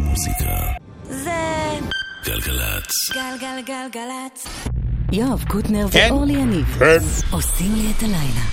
מוזיקה. 0.00 0.56
זה 1.08 1.30
גלגלצ. 2.24 2.92
גלגלגלגלצ. 3.14 4.46
יואב 5.12 5.44
קוטנר 5.48 5.88
כן? 5.90 6.08
ואורלי 6.10 6.32
יניב 6.32 6.76
כן. 6.78 6.98
עושים 7.30 7.74
לי 7.74 7.92
את 7.96 8.02
הלילה. 8.02 8.44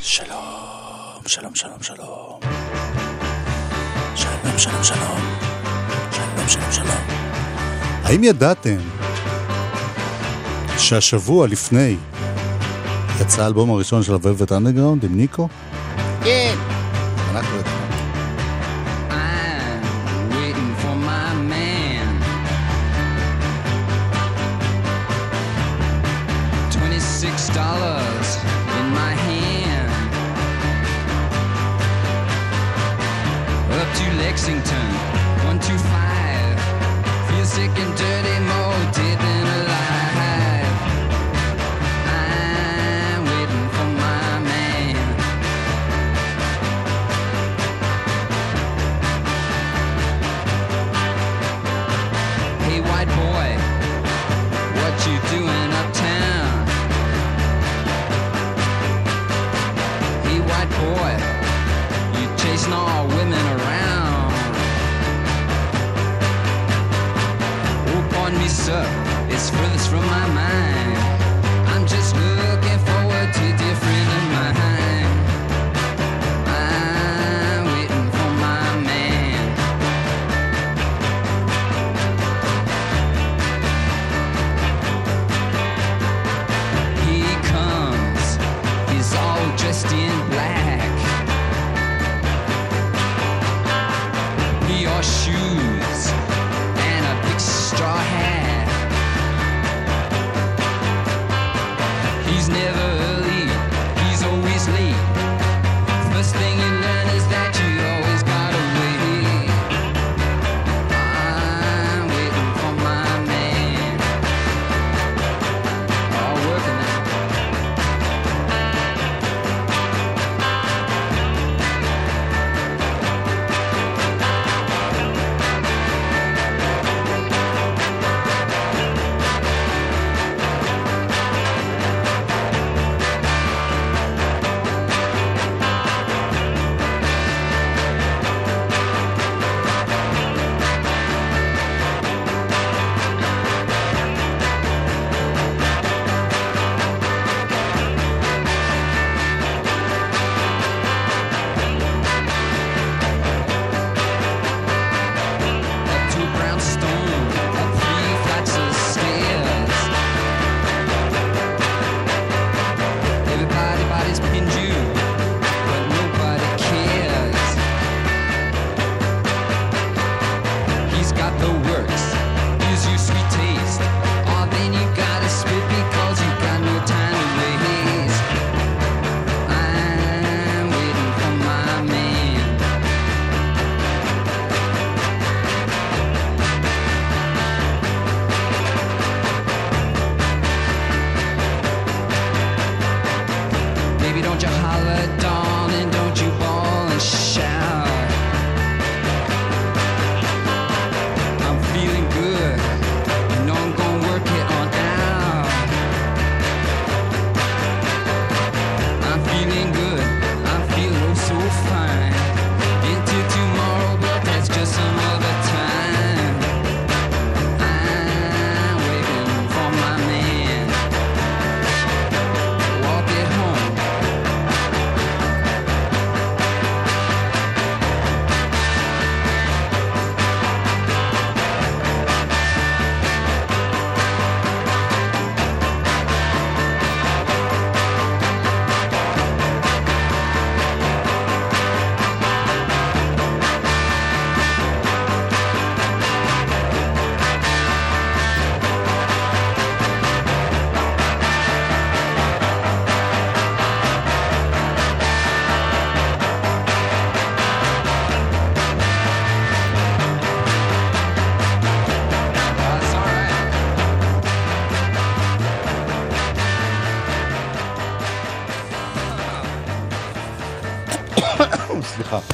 שלום, 0.00 1.22
שלום, 1.26 1.54
שלום, 1.54 1.82
שלום. 1.82 2.40
שלום, 4.14 4.58
שלום, 4.58 4.84
שלום. 4.84 5.20
שלום, 6.12 6.48
שלום, 6.48 6.72
שלום. 6.72 7.04
האם 8.04 8.24
ידעתם 8.24 8.76
שהשבוע 10.78 11.46
לפני 11.46 11.96
יצא 13.20 13.42
האלבום 13.42 13.70
הראשון 13.70 14.02
של 14.02 14.12
הוולבט 14.12 14.52
אנדרגראונד 14.52 15.04
עם 15.04 15.16
ניקו? 15.16 15.48
כן. 16.24 16.54
אנחנו 17.30 17.77
your 94.98 95.04
shoes. 95.04 95.67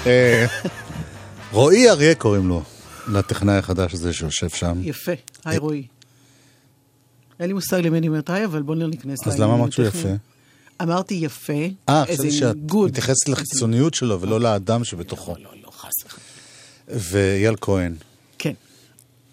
אה, 0.06 0.47
רועי 1.53 1.91
אריה 1.91 2.15
קוראים 2.15 2.49
לו, 2.49 2.62
לטכנאי 3.09 3.56
החדש 3.56 3.95
הזה 3.95 4.12
שיושב 4.12 4.49
שם. 4.49 4.81
יפה, 4.83 5.12
היי 5.45 5.59
רועי. 5.59 5.87
אין 7.41 7.47
לי 7.47 7.53
מושג 7.53 7.81
למי 7.81 7.99
אני 7.99 8.09
אומרת 8.09 8.31
היי, 8.31 8.45
אבל 8.45 8.62
בואו 8.62 8.87
ניכנס 8.87 9.27
אז 9.27 9.41
למה 9.41 9.55
אמרת 9.55 9.73
שהוא 9.73 9.87
יפה? 9.87 10.09
אמרתי 10.83 11.15
יפה. 11.15 11.53
אה, 11.89 12.05
חשבתי 12.06 12.33
שאת 12.33 12.56
מתייחסת 12.87 13.29
לחיצוניות 13.29 13.95
שלו 13.95 14.21
ולא 14.21 14.41
לאדם 14.41 14.85
שבתוכו. 14.85 15.35
לא, 15.39 15.43
לא, 15.43 15.51
לא, 15.62 15.71
חס 15.71 15.93
וחלילה. 16.07 17.00
ואייל 17.11 17.55
כהן. 17.61 17.95
כן. 18.39 18.53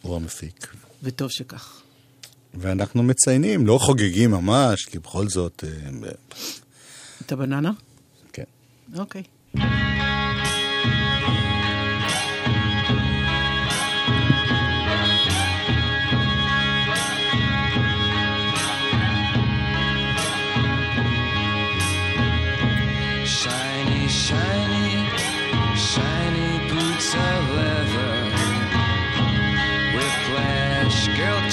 הוא 0.01 0.15
המפיק. 0.15 0.67
וטוב 1.03 1.29
שכך. 1.31 1.81
ואנחנו 2.53 3.03
מציינים, 3.03 3.67
לא 3.67 3.77
חוגגים 3.81 4.31
ממש, 4.31 4.85
כי 4.85 4.99
בכל 4.99 5.27
זאת... 5.27 5.63
אה, 5.67 6.09
את 7.25 7.31
הבננה? 7.31 7.71
כן. 8.33 8.43
אוקיי. 8.97 9.23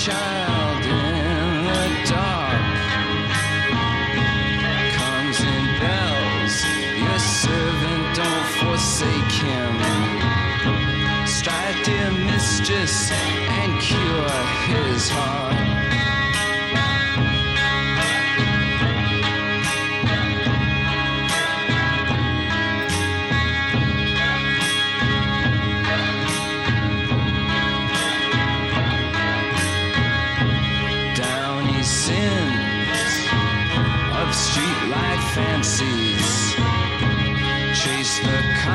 shine. 0.08 0.37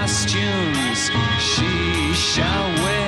costumes 0.03 1.09
she 1.39 2.13
shall 2.13 2.83
wear. 2.83 3.02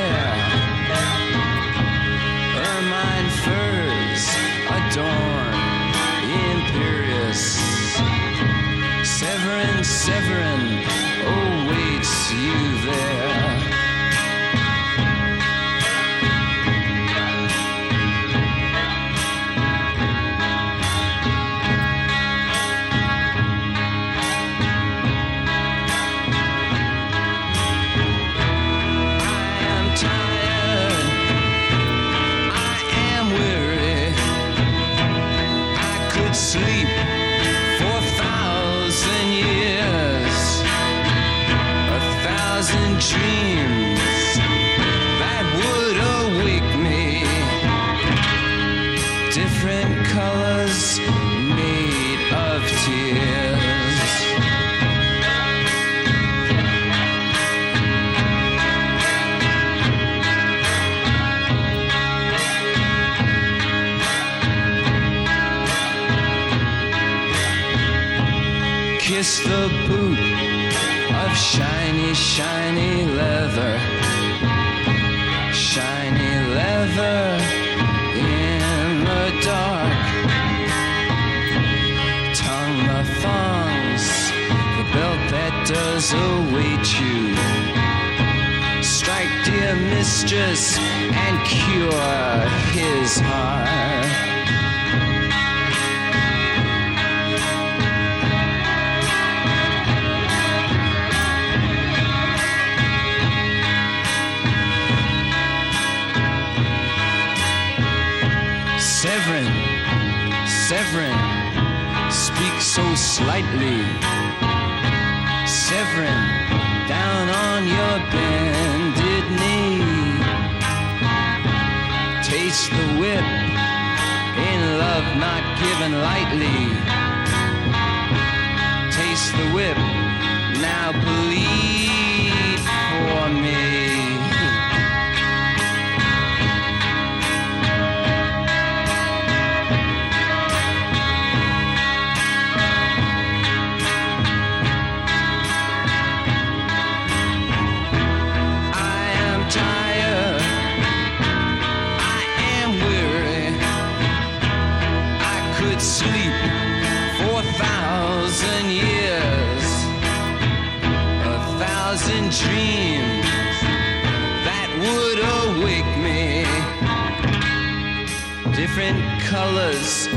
different 168.76 169.22
colors 169.22 170.10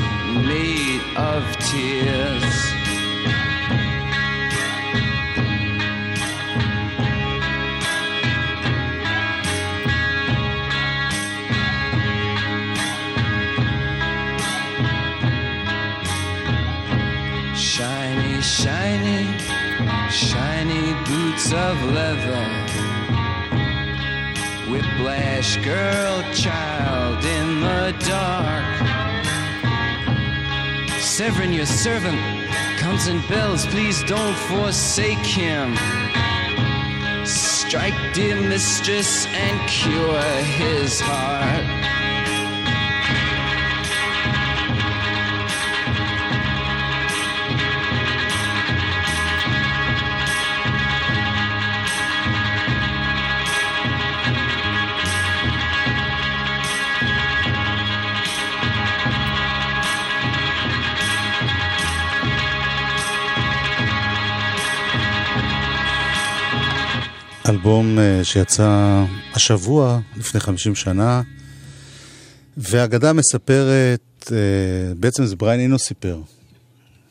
made 0.43 1.01
of 1.17 1.45
tears. 1.59 2.48
Reverend, 31.29 31.55
your 31.55 31.67
servant, 31.67 32.19
comes 32.79 33.07
and 33.07 33.21
bells. 33.29 33.67
Please 33.67 34.03
don't 34.05 34.35
forsake 34.49 35.19
him. 35.19 35.77
Strike, 37.27 38.15
dear 38.15 38.41
mistress, 38.41 39.27
and 39.27 39.69
cure 39.69 40.23
his 40.57 40.99
heart. 40.99 41.78
אלבום 67.49 67.99
אה, 67.99 68.25
שיצא 68.25 69.05
השבוע, 69.35 70.01
לפני 70.17 70.41
50 70.41 70.75
שנה, 70.75 71.23
והאגדה 72.57 73.13
מספרת, 73.13 74.33
אה, 74.33 74.95
בעצם 74.95 75.27
זה 75.27 75.37
בריין 75.37 75.61
אינו 75.61 75.79
סיפר, 75.79 76.21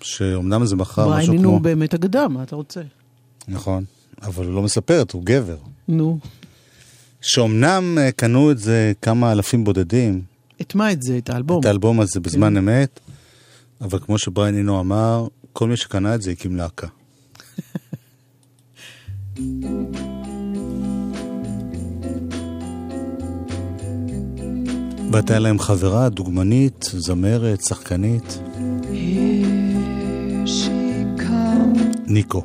שאומנם 0.02 0.66
זה 0.66 0.76
מכר 0.76 1.10
משהו 1.10 1.28
בריין 1.28 1.42
כמו... 1.42 1.52
הוא 1.52 1.62
באמת 1.62 1.94
אגדה, 1.94 2.28
מה 2.28 2.44
אתה 2.44 2.56
רוצה? 2.56 2.82
נכון, 3.48 3.84
אבל 4.22 4.46
הוא 4.46 4.54
לא 4.56 4.62
מספרת, 4.62 5.12
הוא 5.12 5.24
גבר. 5.26 5.58
נו. 5.88 6.20
שאומנם 7.22 7.98
אה, 7.98 8.12
קנו 8.12 8.52
את 8.52 8.60
זה 8.60 8.94
כמה 9.02 9.32
אלפים 9.32 9.64
בודדים, 9.64 10.22
את 10.62 10.76
מה 10.76 10.92
את 10.92 11.02
זה? 11.02 11.18
את 11.18 11.30
האלבום? 11.30 11.60
את 11.60 11.66
האלבום 11.66 12.00
הזה 12.00 12.20
בזמן 12.20 12.54
כן. 12.54 12.58
אמת, 12.58 13.00
אבל 13.82 14.00
כמו 14.00 14.18
שבריין 14.18 14.58
אינו 14.58 14.80
אמר, 14.80 15.28
כל 15.54 15.70
מי 15.70 15.78
שקנה 15.78 16.16
את 16.16 16.22
זה 16.22 16.32
הקים 16.32 16.56
להקה. 16.56 16.88
והייתה 25.12 25.40
להם 25.40 25.60
חברה, 25.60 26.10
דוגמנית, 26.10 26.86
זמרת, 26.94 27.62
שחקנית. 27.62 28.40
ניקו. 32.08 32.44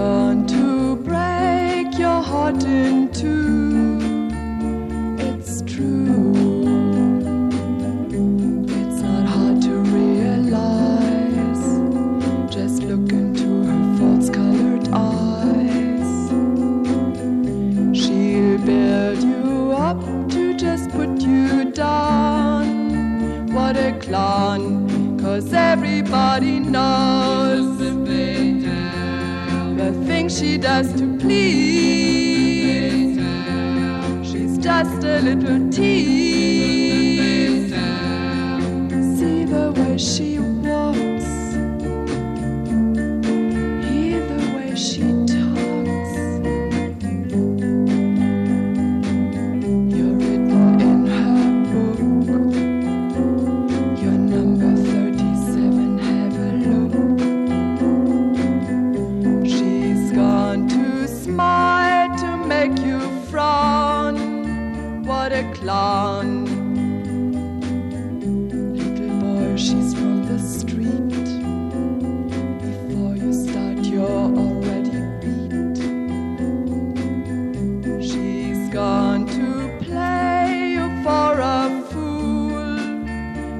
Gone 0.00 0.46
to 0.46 0.66
break 1.08 1.88
your 1.98 2.20
heart 2.30 2.62
in 2.62 2.96
everybody 26.12 26.58
knows 26.58 27.78
the 29.78 29.92
things 30.06 30.36
she 30.40 30.58
does 30.58 30.92
to 30.94 31.16
please. 31.18 33.16
She's 34.28 34.58
just 34.58 35.04
a 35.04 35.20
little 35.20 35.70
tease. 35.70 36.10
See 39.18 39.44
the 39.44 39.72
way 39.76 39.96
she 39.98 40.29
Little 68.72 69.12
boy, 69.20 69.56
she's 69.56 69.92
from 69.92 70.24
the 70.26 70.38
street. 70.38 71.26
Before 72.62 73.14
you 73.14 73.32
start, 73.32 73.84
you're 73.84 74.08
already 74.08 74.90
beat. 75.20 75.78
She's 78.02 78.70
gone 78.72 79.26
to 79.26 79.78
play 79.84 80.70
you 80.72 80.88
for 81.02 81.38
a 81.38 81.82
fool. 81.90 82.80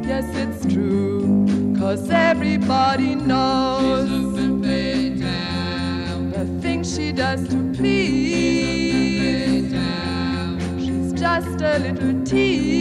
Yes, 0.07 0.27
it's 0.35 0.65
true, 0.73 1.47
cause 1.79 2.09
everybody 2.11 3.15
knows 3.15 4.09
the 6.33 6.47
things 6.63 6.95
she 6.97 7.13
does 7.13 7.47
to 7.49 7.70
a 11.71 11.79
little 11.79 12.25
tease. 12.25 12.80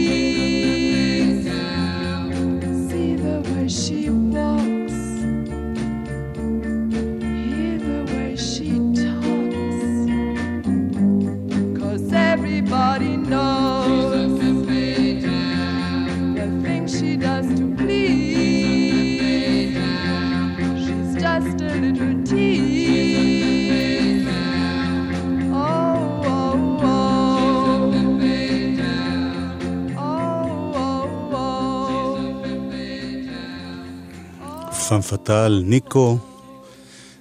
פאם 34.90 35.00
פאטל, 35.00 35.62
ניקו, 35.64 36.18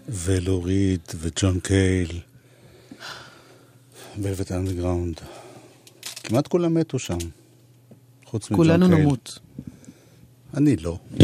ולו 0.07 0.53
ריד, 0.53 1.13
וג'ון 1.19 1.59
קייל, 1.59 2.19
ולבט 4.17 4.51
אנדרגראונד. 4.51 5.15
כמעט 6.23 6.47
כולם 6.47 6.73
מתו 6.73 6.99
שם, 6.99 7.17
חוץ 8.25 8.51
מג'ון 8.51 8.65
קייל. 8.65 8.79
כולנו 8.79 8.97
נמות. 8.97 9.39
אני 10.53 10.75
לא. 10.75 10.97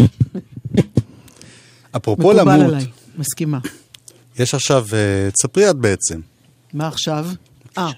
אפרופו 1.98 2.22
מקובל 2.22 2.40
למות, 2.40 2.68
עליי, 2.68 2.88
מסכימה. 3.18 3.60
יש 4.40 4.54
עכשיו, 4.54 4.86
אה, 4.94 5.30
תספרי 5.32 5.70
את 5.70 5.76
בעצם. 5.76 6.22
מה 6.74 6.88
עכשיו? 6.88 7.26
אה. 7.78 7.92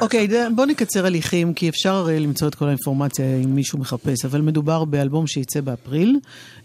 אוקיי, 0.00 0.26
ד- 0.26 0.48
בוא 0.56 0.66
נקצר 0.66 1.06
הליכים, 1.06 1.54
כי 1.54 1.68
אפשר 1.68 1.94
הרי 1.94 2.20
למצוא 2.20 2.48
את 2.48 2.54
כל 2.54 2.66
האינפורמציה 2.66 3.36
אם 3.36 3.54
מישהו 3.54 3.78
מחפש, 3.78 4.24
אבל 4.24 4.40
מדובר 4.40 4.84
באלבום 4.84 5.26
שייצא 5.26 5.60
באפריל, 5.60 6.18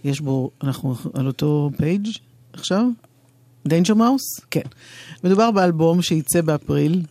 יש 0.03 0.21
בו, 0.21 0.51
אנחנו 0.63 0.95
על 1.13 1.27
אותו 1.27 1.71
page 1.77 2.07
עכשיו? 2.53 2.85
דיינג'ר 3.67 3.93
מאוס? 3.93 4.21
כן. 4.51 4.61
מדובר 5.23 5.51
באלבום 5.51 6.01
שייצא 6.01 6.41
באפריל, 6.41 7.01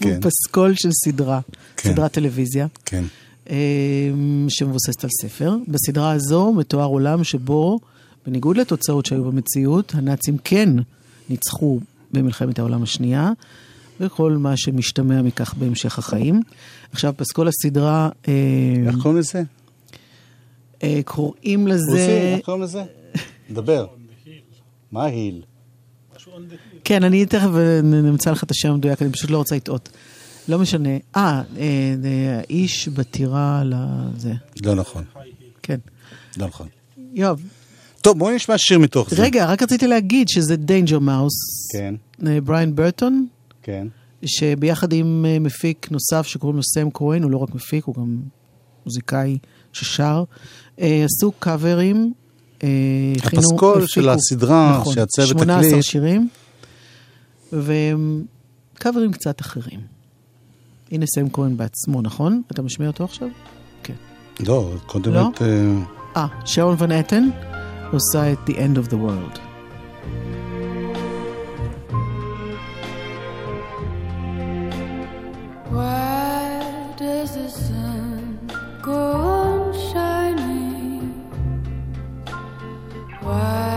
כן. 0.00 0.20
פסקול 0.22 0.74
של 0.74 0.90
סדרה, 1.04 1.40
כן. 1.76 1.92
סדרת 1.92 2.12
טלוויזיה. 2.12 2.66
כן. 2.84 3.04
אמ, 3.50 3.54
שמבוססת 4.48 5.04
על 5.04 5.10
ספר. 5.22 5.56
בסדרה 5.68 6.12
הזו 6.12 6.52
מתואר 6.52 6.86
עולם 6.86 7.24
שבו, 7.24 7.80
בניגוד 8.26 8.56
לתוצאות 8.56 9.06
שהיו 9.06 9.24
במציאות, 9.24 9.94
הנאצים 9.94 10.36
כן 10.44 10.68
ניצחו 11.28 11.80
במלחמת 12.12 12.58
העולם 12.58 12.82
השנייה, 12.82 13.30
וכל 14.00 14.32
מה 14.32 14.56
שמשתמע 14.56 15.22
מכך 15.22 15.54
בהמשך 15.54 15.98
החיים. 15.98 16.40
עכשיו, 16.92 17.14
פסקול 17.16 17.48
הסדרה, 17.48 18.08
אה, 18.28 18.32
איך 18.86 18.96
קוראים 19.02 19.18
לזה? 19.18 19.42
אה, 20.82 21.00
קוראים 21.04 21.66
לזה... 21.66 21.90
רוסי, 21.90 22.34
איך 22.34 22.44
קוראים 22.44 22.62
לזה? 22.62 22.82
דבר. 23.50 23.86
מה 24.92 25.04
היל? 25.04 25.42
כן, 26.84 27.04
אני 27.04 27.26
תכף 27.26 27.48
אה, 27.56 27.80
נמצא 27.82 28.30
לך 28.30 28.42
את 28.42 28.50
השם 28.50 28.70
המדויק, 28.70 29.02
אני 29.02 29.12
פשוט 29.12 29.30
לא 29.30 29.38
רוצה 29.38 29.56
לטעות. 29.56 29.88
לא 30.48 30.58
משנה. 30.58 30.96
אה, 31.16 31.42
האיש 32.38 32.88
בטירה 32.88 33.62
לזה. 33.64 34.32
לא 34.62 34.74
נכון. 34.74 35.04
כן. 35.62 35.78
לא 36.38 36.46
נכון. 36.46 36.68
יואב, 37.14 37.42
טוב, 38.00 38.18
בואי 38.18 38.34
נשמע 38.34 38.54
שיר 38.58 38.78
מתוך 38.78 39.10
זה. 39.10 39.22
רגע, 39.22 39.46
רק 39.46 39.62
רציתי 39.62 39.86
להגיד 39.86 40.28
שזה 40.28 40.56
דיינג'ר 40.56 40.98
מאוס. 40.98 41.32
כן, 41.72 41.94
בריין 42.44 42.74
ברטון, 42.74 43.26
כן. 43.70 43.86
שביחד 44.24 44.92
עם 44.92 45.24
אה, 45.28 45.38
מפיק 45.38 45.88
נוסף 45.90 46.26
שקוראים 46.26 46.56
לו 46.56 46.62
סם 46.62 46.88
כהן, 46.94 47.22
הוא 47.22 47.30
לא 47.30 47.38
רק 47.38 47.54
מפיק, 47.54 47.84
הוא 47.84 47.94
גם 47.94 48.16
מוזיקאי 48.86 49.38
ששר, 49.72 50.24
אה, 50.80 51.04
עשו 51.04 51.32
קאברים. 51.32 52.12
אה, 52.62 52.68
הכינו- 53.18 53.42
הפסקול 53.42 53.74
הפיקו- 53.78 53.88
של 53.88 54.08
הסדרה 54.08 54.78
נכון, 54.80 54.94
שיצא 54.94 55.26
18 55.26 55.62
בתקליט. 55.66 55.84
שירים, 55.84 56.28
וקאברים 57.52 59.12
קצת 59.12 59.40
אחרים. 59.40 59.80
הנה 60.92 61.06
סם 61.14 61.28
כהן 61.28 61.56
בעצמו, 61.56 62.02
נכון? 62.02 62.42
אתה 62.52 62.62
משמיע 62.62 62.88
אותו 62.88 63.04
עכשיו? 63.04 63.28
כן. 63.82 63.94
לא, 64.40 64.74
קודם 64.86 65.12
לא? 65.14 65.28
את... 65.34 65.42
אה, 66.16 66.26
שרון 66.44 66.76
ון 66.78 66.92
אטן 66.92 67.28
עושה 67.92 68.32
את 68.32 68.38
The 68.46 68.52
End 68.52 68.86
of 68.86 68.90
the 68.90 68.96
World. 68.96 69.49
Why 75.70 76.92
does 76.96 77.36
the 77.36 77.48
sun 77.48 78.50
go 78.82 79.12
on 79.12 79.72
shining? 79.72 81.14
Why? 83.22 83.69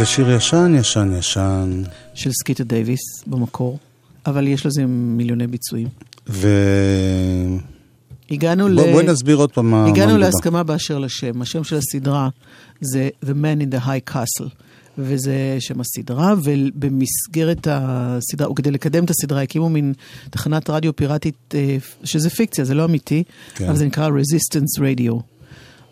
זה 0.00 0.06
שיר 0.06 0.30
ישן, 0.30 0.74
ישן, 0.78 1.12
ישן. 1.18 1.82
של 2.20 2.32
סקיטה 2.32 2.64
דייוויס 2.64 3.00
במקור, 3.26 3.78
אבל 4.26 4.46
יש 4.46 4.66
לזה 4.66 4.86
מיליוני 4.86 5.46
ביצועים. 5.46 5.88
ו... 6.28 6.48
הגענו 8.30 8.68
ל... 8.68 8.92
בואי 8.92 9.06
נסביר 9.06 9.36
עוד 9.36 9.52
פעם 9.52 9.70
מה... 9.70 9.86
הגענו 9.86 10.18
להסכמה 10.18 10.62
באשר 10.62 10.98
לשם. 10.98 11.42
השם 11.42 11.64
של 11.64 11.76
הסדרה 11.76 12.28
זה 12.80 13.08
The 13.24 13.28
Man 13.28 13.62
in 13.62 13.74
the 13.74 13.86
High 13.86 14.14
Castle, 14.14 14.48
וזה 14.98 15.56
שם 15.60 15.80
הסדרה, 15.80 16.34
ובמסגרת 16.42 17.66
הסדרה, 17.70 18.46
או 18.46 18.54
כדי 18.54 18.70
לקדם 18.70 19.04
את 19.04 19.10
הסדרה, 19.10 19.42
הקימו 19.42 19.68
מין 19.68 19.92
תחנת 20.30 20.70
רדיו 20.70 20.96
פיראטית, 20.96 21.54
אה, 21.54 21.76
שזה 22.04 22.30
פיקציה, 22.30 22.64
זה 22.64 22.74
לא 22.74 22.84
אמיתי, 22.84 23.22
כן. 23.54 23.68
אבל 23.68 23.76
זה 23.76 23.86
נקרא 23.86 24.08
Resistance 24.08 24.80
Radio. 24.80 25.22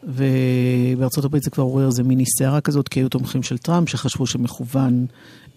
ובארצות 0.04 1.24
הברית 1.24 1.42
זה 1.42 1.50
כבר 1.50 1.64
עורר 1.64 1.86
איזה 1.86 2.02
מיני 2.02 2.24
סערה 2.38 2.60
כזאת, 2.60 2.88
כי 2.88 3.00
היו 3.00 3.08
תומכים 3.08 3.42
של 3.42 3.58
טראמפ, 3.58 3.88
שחשבו 3.88 4.26
שמכוון 4.26 5.06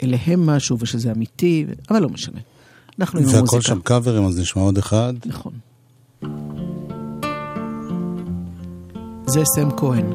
אליהם 0.03 0.45
משהו 0.45 0.77
ושזה 0.79 1.11
אמיתי, 1.11 1.65
אבל 1.89 2.01
לא 2.01 2.09
משנה. 2.09 2.39
אנחנו 2.99 3.19
עם 3.19 3.25
המוזיקה. 3.25 3.45
זה 3.47 3.57
הכל 3.57 3.61
שם 3.61 3.79
קאברים, 3.81 4.25
אז 4.25 4.39
נשמע 4.39 4.61
עוד 4.61 4.77
אחד. 4.77 5.13
נכון. 5.25 5.53
זה 9.27 9.41
סם 9.55 9.69
כהן. 9.77 10.05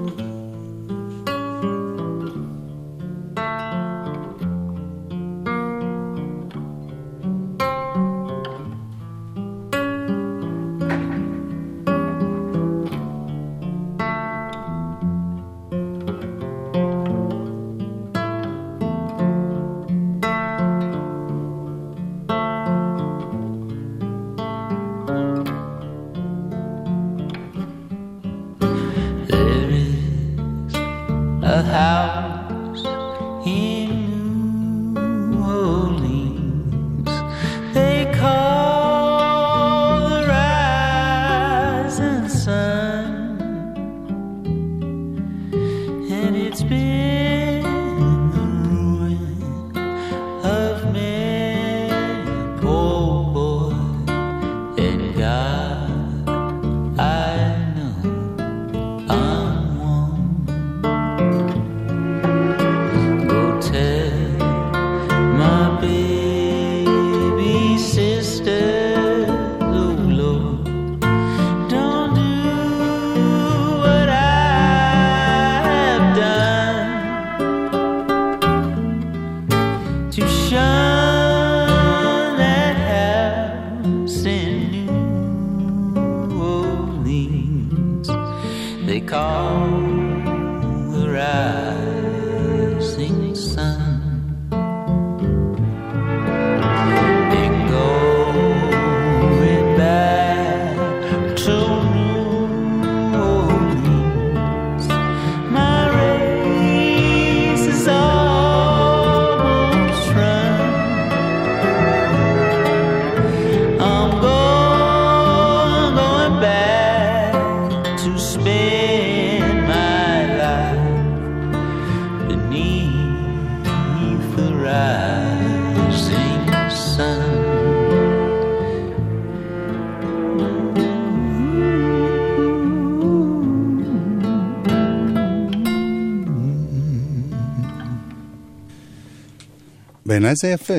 בעיניי 140.07 140.33
זה 140.43 140.49
יפה. 140.49 140.75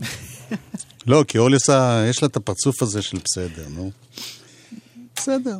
לא, 1.06 1.24
כי 1.28 1.38
אורלי 1.38 1.54
עושה, 1.54 2.04
יש 2.10 2.22
לה 2.22 2.28
את 2.28 2.36
הפרצוף 2.36 2.82
הזה 2.82 3.02
של 3.02 3.18
בסדר, 3.24 3.66
נו. 3.74 3.90
בסדר. 5.16 5.58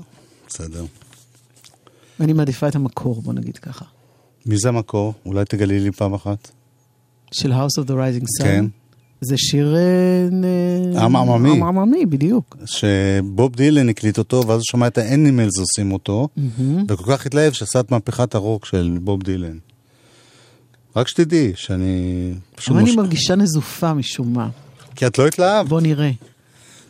בסדר. 0.49 0.85
אני 2.21 2.33
מעדיפה 2.33 2.69
את 2.69 2.75
המקור, 2.75 3.23
בוא 3.23 3.33
נגיד 3.33 3.59
ככה. 3.59 3.85
מי 4.47 4.59
זה 4.59 4.69
המקור? 4.69 5.15
אולי 5.27 5.45
תגלי 5.45 5.81
לי 5.81 5.93
פעם 5.93 6.15
אחת. 6.15 6.51
של 7.33 7.53
House 7.53 7.83
of 7.83 7.87
the 7.87 7.93
Rising 7.93 8.25
Sun. 8.41 8.45
כן. 8.45 8.65
זה 9.21 9.37
שיר... 9.39 9.77
אה, 9.77 11.05
עם 11.05 11.17
עממי. 11.17 11.51
עם 11.51 11.63
עממי, 11.63 12.07
בדיוק. 12.07 12.57
שבוב 12.67 13.57
דילן 13.57 13.89
הקליט 13.89 14.19
אותו, 14.19 14.37
ואז 14.47 14.57
הוא 14.57 14.65
שמע 14.71 14.87
את 14.87 14.99
האנימלס 14.99 15.59
עושים 15.59 15.93
אותו, 15.93 16.29
וכל 16.89 17.05
כך 17.13 17.27
התלהב 17.27 17.53
שעשה 17.53 17.81
את 17.81 17.91
מהפכת 17.91 18.35
הרוק 18.35 18.67
של 18.67 18.99
בוב 19.01 19.23
דילן. 19.23 19.59
רק 20.97 21.09
שתדעי 21.09 21.53
שאני... 21.57 22.33
פשוט 22.55 22.77
אבל 22.77 22.81
אני 22.81 22.97
מרגישה 22.97 23.35
נזופה 23.37 23.95
משום 23.95 24.33
מה. 24.33 24.49
כי 24.97 25.07
את 25.07 25.19
לא 25.19 25.27
התלהב. 25.27 25.69
בוא 25.69 25.81
נראה. 25.81 26.11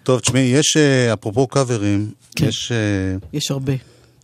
טוב, 0.02 0.20
תשמעי, 0.20 0.42
יש, 0.42 0.76
אה, 0.76 1.12
אפרופו 1.12 1.46
קאברים, 1.46 2.10
כן. 2.36 2.46
יש 2.46 2.72
אה, 2.72 3.16
יש 3.32 3.50
הרבה. 3.50 3.72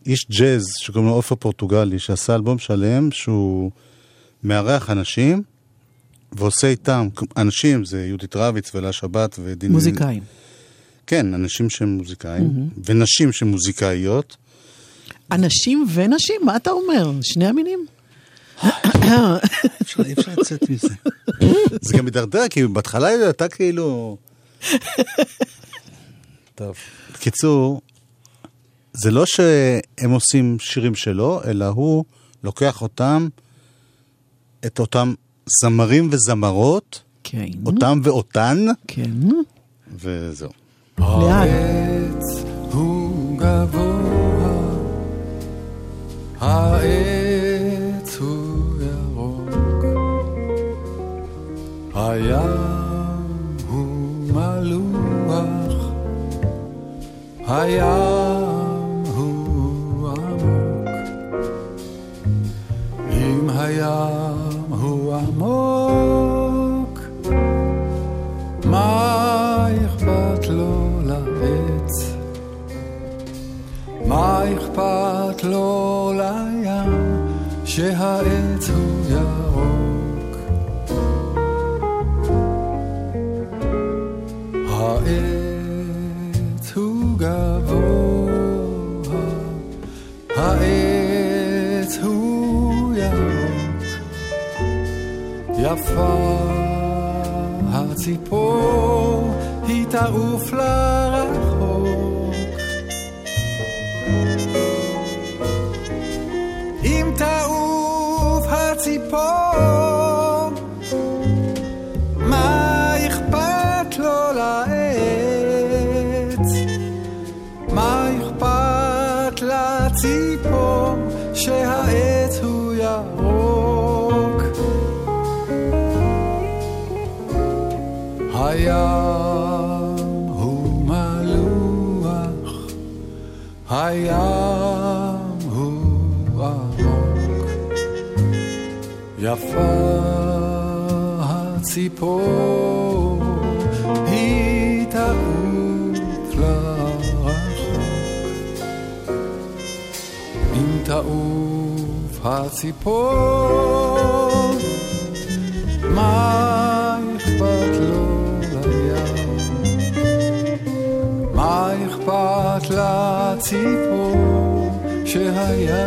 איש 0.06 0.26
ג'אז 0.30 0.62
שקוראים 0.78 1.06
לו 1.06 1.14
עופר 1.14 1.34
פורטוגלי, 1.34 1.98
שעשה 1.98 2.34
אלבום 2.34 2.58
שלם 2.58 3.10
שהוא 3.10 3.70
מארח 4.44 4.90
אנשים 4.90 5.42
ועושה 6.32 6.66
איתם, 6.66 7.08
אנשים, 7.36 7.84
זה 7.84 8.06
יהודית 8.06 8.36
רביץ 8.36 8.74
ואלה 8.74 8.92
שבת 8.92 9.38
ודין... 9.44 9.72
מוזיקאים. 9.72 10.22
כן, 11.06 11.34
אנשים 11.34 11.70
שהם 11.70 11.88
מוזיקאים, 11.88 12.68
ונשים 12.84 13.32
שהן 13.32 13.48
מוזיקאיות. 13.48 14.36
אנשים 15.32 15.86
ונשים? 15.94 16.40
מה 16.44 16.56
אתה 16.56 16.70
אומר? 16.70 17.12
שני 17.22 17.46
המינים? 17.46 17.86
אי 20.04 20.12
אפשר 20.12 20.32
לצאת 20.36 20.70
מזה. 20.70 20.94
זה 21.80 21.98
גם 21.98 22.04
מידרדר, 22.04 22.48
כי 22.50 22.66
בהתחלה 22.66 23.08
הייתה 23.08 23.48
כאילו... 23.48 24.16
טוב. 26.54 26.76
בקיצור, 27.14 27.80
זה 28.92 29.10
לא 29.10 29.24
שהם 29.26 30.10
עושים 30.10 30.56
שירים 30.60 30.94
שלו, 30.94 31.40
אלא 31.44 31.64
הוא 31.64 32.04
לוקח 32.44 32.82
אותם, 32.82 33.28
את 34.66 34.78
אותם 34.78 35.14
זמרים 35.60 36.08
וזמרות, 36.12 37.02
כן. 37.24 37.48
אותם 37.66 38.00
ואותן, 38.02 38.66
כן. 38.88 39.10
וזהו. 39.96 40.50
לאן? 40.98 41.46
הים 52.08 52.50
הוא 53.68 53.86
מלוח, 54.32 55.90
הים 57.46 58.45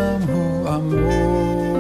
שהים 0.10 0.30
הוא 0.30 1.79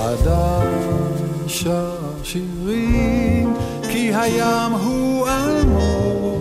אדם 0.00 0.66
שר 1.46 1.96
שירים, 2.22 3.54
כי 3.82 4.14
הים 4.14 4.72
הוא 4.72 5.28
עמוק. 5.28 6.39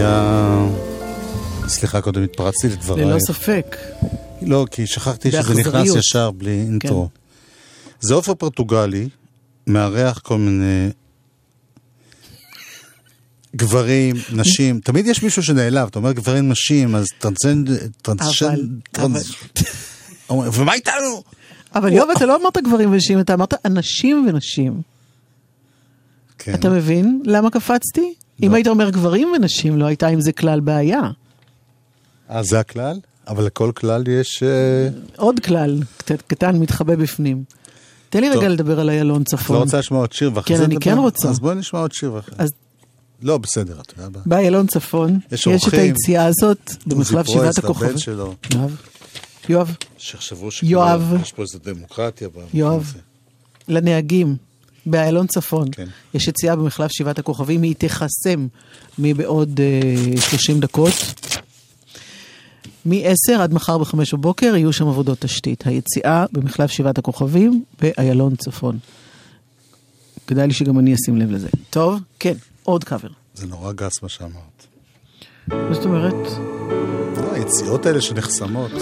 היה... 0.00 0.68
סליחה, 1.68 2.00
קודם 2.00 2.22
התפרצתי 2.22 2.68
לדברייך. 2.68 3.08
ללא 3.08 3.18
ספק. 3.18 3.76
לא, 4.42 4.66
כי 4.70 4.86
שכחתי 4.86 5.30
שזה. 5.30 5.60
נכנס 5.60 5.88
ישר 5.96 6.30
בלי 6.30 6.50
intro. 6.50 7.08
זה 8.00 8.14
עופר 8.14 8.34
פורטוגלי, 8.34 9.08
מארח 9.66 10.18
כל 10.18 10.38
מיני 10.38 10.88
גברים, 13.56 14.16
נשים, 14.32 14.80
תמיד 14.84 15.06
יש 15.06 15.22
מישהו 15.22 15.42
שנעלב, 15.42 15.88
אתה 15.88 15.98
אומר 15.98 16.12
גברים, 16.12 16.48
נשים, 16.48 16.94
אז 16.94 17.06
טרנסג'נד... 17.18 17.70
טרנסג'נד... 18.02 18.80
טרנס... 18.92 19.32
אומרים, 20.30 20.50
ומה 20.54 20.74
איתנו? 20.74 21.22
אבל 21.74 21.92
יואב, 21.92 22.08
אתה 22.16 22.26
לא 22.26 22.36
אמרת 22.36 22.58
גברים 22.58 22.92
ונשים, 22.92 23.20
אתה 23.20 23.34
אמרת 23.34 23.66
אנשים 23.66 24.26
ונשים. 24.28 24.82
כן. 26.38 26.54
אתה 26.54 26.70
מבין 26.70 27.22
למה 27.24 27.50
קפצתי? 27.50 28.14
אם 28.42 28.50
לא. 28.50 28.54
היית 28.56 28.66
אומר 28.66 28.90
גברים 28.90 29.28
ונשים, 29.36 29.78
לא 29.78 29.84
הייתה 29.84 30.06
עם 30.06 30.20
זה 30.20 30.32
כלל 30.32 30.60
בעיה. 30.60 31.00
אה, 32.30 32.42
זה 32.42 32.60
הכלל? 32.60 32.98
אבל 33.28 33.44
לכל 33.44 33.70
כלל 33.74 34.08
יש... 34.08 34.42
אה, 34.42 34.88
עוד 35.16 35.40
כלל, 35.40 35.82
קט- 35.98 36.22
קטן, 36.26 36.56
מתחבא 36.56 36.96
בפנים. 36.96 37.44
תן 38.10 38.20
לי 38.20 38.28
טוב. 38.28 38.38
רגע 38.38 38.48
לדבר 38.48 38.80
על 38.80 38.90
איילון 38.90 39.22
את 39.22 39.28
צפון. 39.28 39.56
לא 39.56 39.62
רוצה 39.62 39.78
לשמוע 39.78 40.00
עוד 40.00 40.12
שיר 40.12 40.30
ואחרי 40.34 40.48
כן, 40.48 40.56
זה 40.56 40.64
אני 40.64 40.74
נדבר? 40.74 40.90
כן 40.90 40.98
רוצה. 40.98 41.28
אז 41.28 41.40
בואי 41.40 41.54
נשמע 41.54 41.80
עוד 41.80 41.92
שיר 41.92 42.12
ואחרי. 42.14 42.34
אז 42.38 42.50
לא, 43.22 43.38
בסדר, 43.38 43.80
אתה 43.80 44.02
יודע. 44.02 44.20
באיילון 44.26 44.66
צפון, 44.66 45.18
יש 45.32 45.46
יש 45.46 45.68
את. 45.68 45.72
היציאה 45.74 46.24
הזאת 46.26 46.70
במחלף 46.86 47.26
שבעת 47.26 47.58
הכוכבים. 47.58 47.94
יואב, 48.48 48.76
יואב. 49.48 49.76
שכאילו 49.98 50.50
יש 51.22 51.32
פה 51.32 51.42
איזו 51.42 51.58
דמוקרטיה. 51.64 52.28
יואב. 52.54 52.94
לנהגים 53.68 54.36
באיילון 54.86 55.26
צפון, 55.26 55.68
כן. 55.72 55.86
יש 56.14 56.28
יציאה 56.28 56.56
במחלף 56.56 56.90
שבעת 56.92 57.18
הכוכבים, 57.18 57.62
היא 57.62 57.74
תיחסם 57.74 58.46
מבעוד 58.98 59.60
אה, 59.60 60.20
30 60.20 60.60
דקות. 60.60 60.94
מ-10 62.86 63.40
עד 63.40 63.54
מחר 63.54 63.78
ב-5 63.78 63.94
בבוקר 64.12 64.56
יהיו 64.56 64.72
שם 64.72 64.88
עבודות 64.88 65.18
תשתית. 65.18 65.66
היציאה 65.66 66.24
במחלף 66.32 66.70
שבעת 66.70 66.98
הכוכבים 66.98 67.64
באיילון 67.80 68.36
צפון. 68.36 68.78
כדאי 70.26 70.46
לי 70.46 70.52
שגם 70.52 70.78
אני 70.78 70.94
אשים 70.94 71.16
לב 71.16 71.30
לזה. 71.30 71.48
טוב, 71.70 72.00
כן, 72.18 72.34
עוד 72.62 72.84
קאבר. 72.84 73.08
זה 73.34 73.46
נורא 73.46 73.72
גס 73.72 74.02
מה 74.02 74.08
שאמרת. 74.08 74.66
מה 75.48 75.74
זאת 75.74 75.84
אומרת? 75.84 76.26
לא, 77.16 77.32
היציאות 77.32 77.86
האלה 77.86 78.00
שנחסמות. 78.00 78.72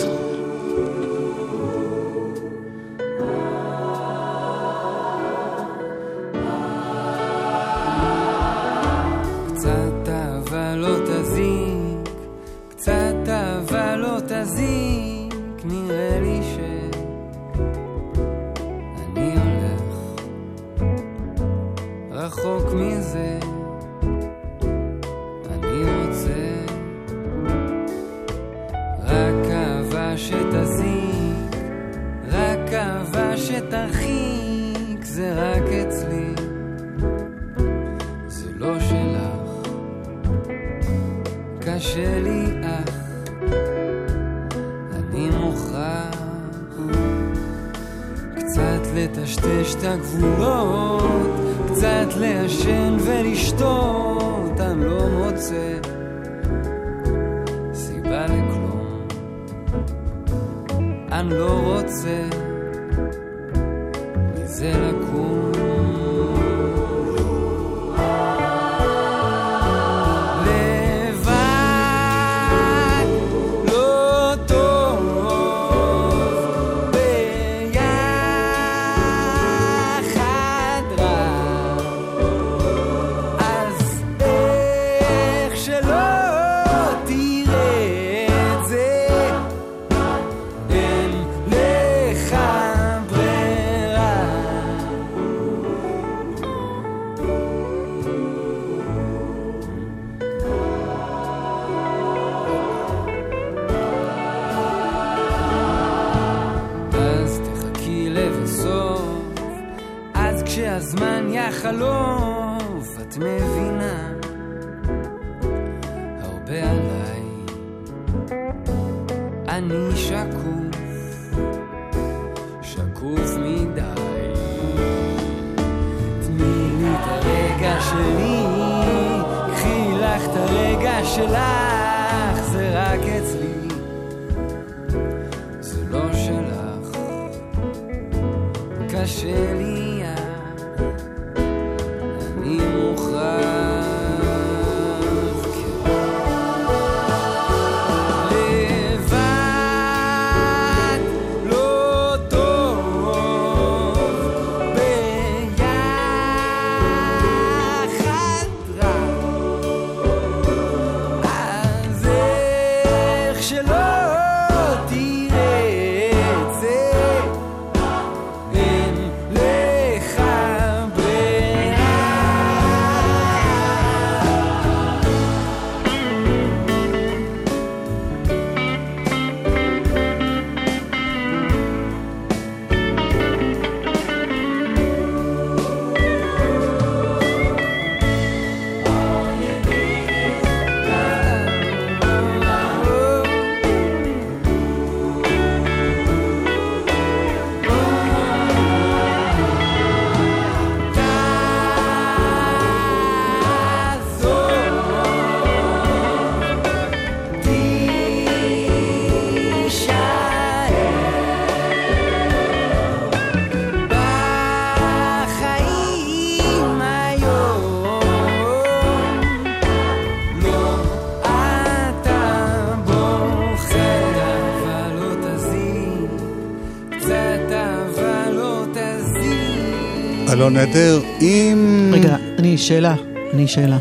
אלון 230.49 230.57
עדר 230.57 231.03
עם... 231.21 231.91
רגע, 231.95 232.17
אני 232.39 232.59
שאלה, 232.59 232.95
אני 233.33 233.49
שאלה. 233.49 233.79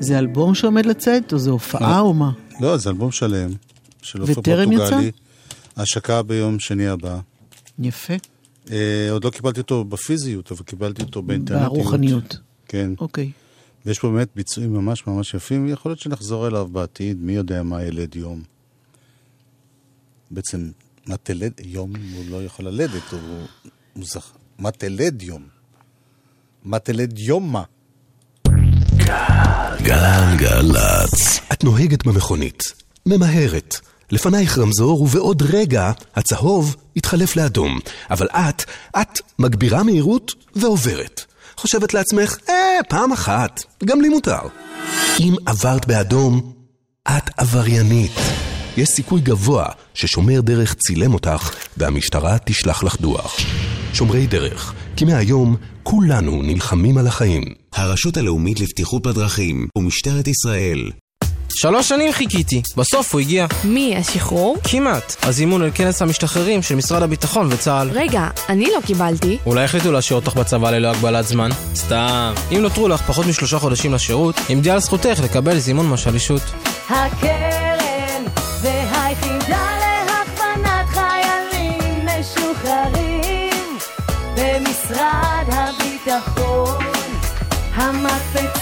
זה 0.00 0.18
אלבום 0.18 0.54
שעומד 0.54 0.86
לצאת, 0.86 1.32
או 1.32 1.38
זה 1.38 1.50
הופעה, 1.50 2.00
או 2.00 2.14
מה? 2.14 2.30
לא, 2.60 2.76
זה 2.76 2.90
אלבום 2.90 3.12
שלם, 3.12 3.50
של 4.02 4.20
עופר? 4.20 4.34
פורטוגלי. 4.34 5.10
השקה 5.76 6.22
ביום 6.22 6.58
שני 6.58 6.88
הבא. 6.88 7.20
יפה. 7.78 8.14
אה, 8.70 9.08
עוד 9.10 9.24
לא 9.24 9.30
קיבלתי 9.30 9.60
אותו 9.60 9.84
בפיזיות, 9.84 10.52
אבל 10.52 10.62
קיבלתי 10.62 11.02
אותו 11.02 11.22
באינטרנטיות. 11.22 11.72
ברוחניות. 11.72 12.38
כן. 12.68 12.90
אוקיי. 12.98 13.30
ויש 13.86 13.98
פה 13.98 14.10
באמת 14.10 14.28
ביצועים 14.36 14.74
ממש 14.74 15.06
ממש 15.06 15.34
יפים, 15.34 15.68
יכול 15.68 15.90
להיות 15.90 16.00
שנחזור 16.00 16.46
אליו 16.46 16.68
בעתיד, 16.72 17.16
מי 17.20 17.32
יודע 17.32 17.62
מה 17.62 17.82
ילד 17.82 18.16
יום. 18.16 18.42
בעצם, 20.30 20.70
מה 21.06 21.16
תלד 21.16 21.52
יום 21.64 21.92
הוא 22.14 22.24
לא 22.30 22.44
יכול 22.44 22.64
ללדת, 22.64 23.12
הוא, 23.12 23.20
הוא 23.94 24.04
זכ... 24.04 24.32
מה 24.58 24.70
תלד 24.70 25.22
יום? 25.22 25.53
מה 26.64 26.78
תלד 26.78 27.18
יום 27.18 27.52
מה? 27.52 27.62
גלגלצ. 29.82 31.40
את 31.52 31.64
נוהגת 31.64 32.06
במכונית, 32.06 32.62
ממהרת. 33.06 33.76
לפנייך 34.10 34.58
רמזור, 34.58 35.02
ובעוד 35.02 35.42
רגע 35.42 35.92
הצהוב 36.16 36.76
יתחלף 36.96 37.36
לאדום. 37.36 37.78
אבל 38.10 38.28
את, 38.28 38.64
את 39.00 39.20
מגבירה 39.38 39.82
מהירות 39.82 40.32
ועוברת. 40.56 41.24
חושבת 41.56 41.94
לעצמך, 41.94 42.36
אה, 42.48 42.54
פעם 42.88 43.12
אחת, 43.12 43.60
גם 43.84 44.00
לי 44.00 44.08
מותר. 44.08 44.40
אם 45.20 45.34
עברת 45.46 45.86
באדום, 45.86 46.52
את 47.08 47.30
עבריינית. 47.36 48.12
יש 48.76 48.88
סיכוי 48.88 49.20
גבוה 49.20 49.66
ששומר 49.94 50.40
דרך 50.40 50.74
צילם 50.74 51.14
אותך 51.14 51.50
והמשטרה 51.76 52.36
תשלח 52.44 52.84
לך 52.84 53.00
דוח. 53.00 53.36
שומרי 53.92 54.26
דרך, 54.26 54.74
כי 54.96 55.04
מהיום 55.04 55.56
כולנו 55.82 56.42
נלחמים 56.42 56.98
על 56.98 57.06
החיים. 57.06 57.42
הרשות 57.74 58.16
הלאומית 58.16 58.60
לבטיחות 58.60 59.02
בדרכים 59.02 59.66
ומשטרת 59.78 60.28
ישראל. 60.28 60.90
שלוש 61.56 61.88
שנים 61.88 62.12
חיכיתי, 62.12 62.62
בסוף 62.76 63.12
הוא 63.12 63.20
הגיע. 63.20 63.46
מי, 63.64 63.96
השחרור? 63.96 64.56
כמעט. 64.64 65.16
הזימון 65.22 65.62
אל 65.62 65.70
כנס 65.74 66.02
המשתחררים 66.02 66.62
של 66.62 66.74
משרד 66.74 67.02
הביטחון 67.02 67.48
וצה"ל. 67.50 67.90
רגע, 67.90 68.28
אני 68.48 68.64
לא 68.64 68.80
קיבלתי. 68.86 69.38
אולי 69.46 69.64
החליטו 69.64 69.92
להשאיר 69.92 70.18
אותך 70.20 70.34
בצבא 70.34 70.70
ללא 70.70 70.88
הגבלת 70.88 71.26
זמן? 71.26 71.50
סתם. 71.74 72.34
אם 72.52 72.60
נותרו 72.62 72.88
לך 72.88 73.02
פחות 73.02 73.26
משלושה 73.26 73.58
חודשים 73.58 73.94
לשירות, 73.94 74.40
עמדי 74.48 74.70
על 74.70 74.80
זכותך 74.80 75.20
לקבל 75.24 75.58
זימון 75.58 75.88
משל 75.88 76.14
אישות. 76.14 76.42
הקרן 76.88 78.24
והיחידה 78.62 79.73
How 87.74 87.90
much 87.90 88.22
they 88.34 88.53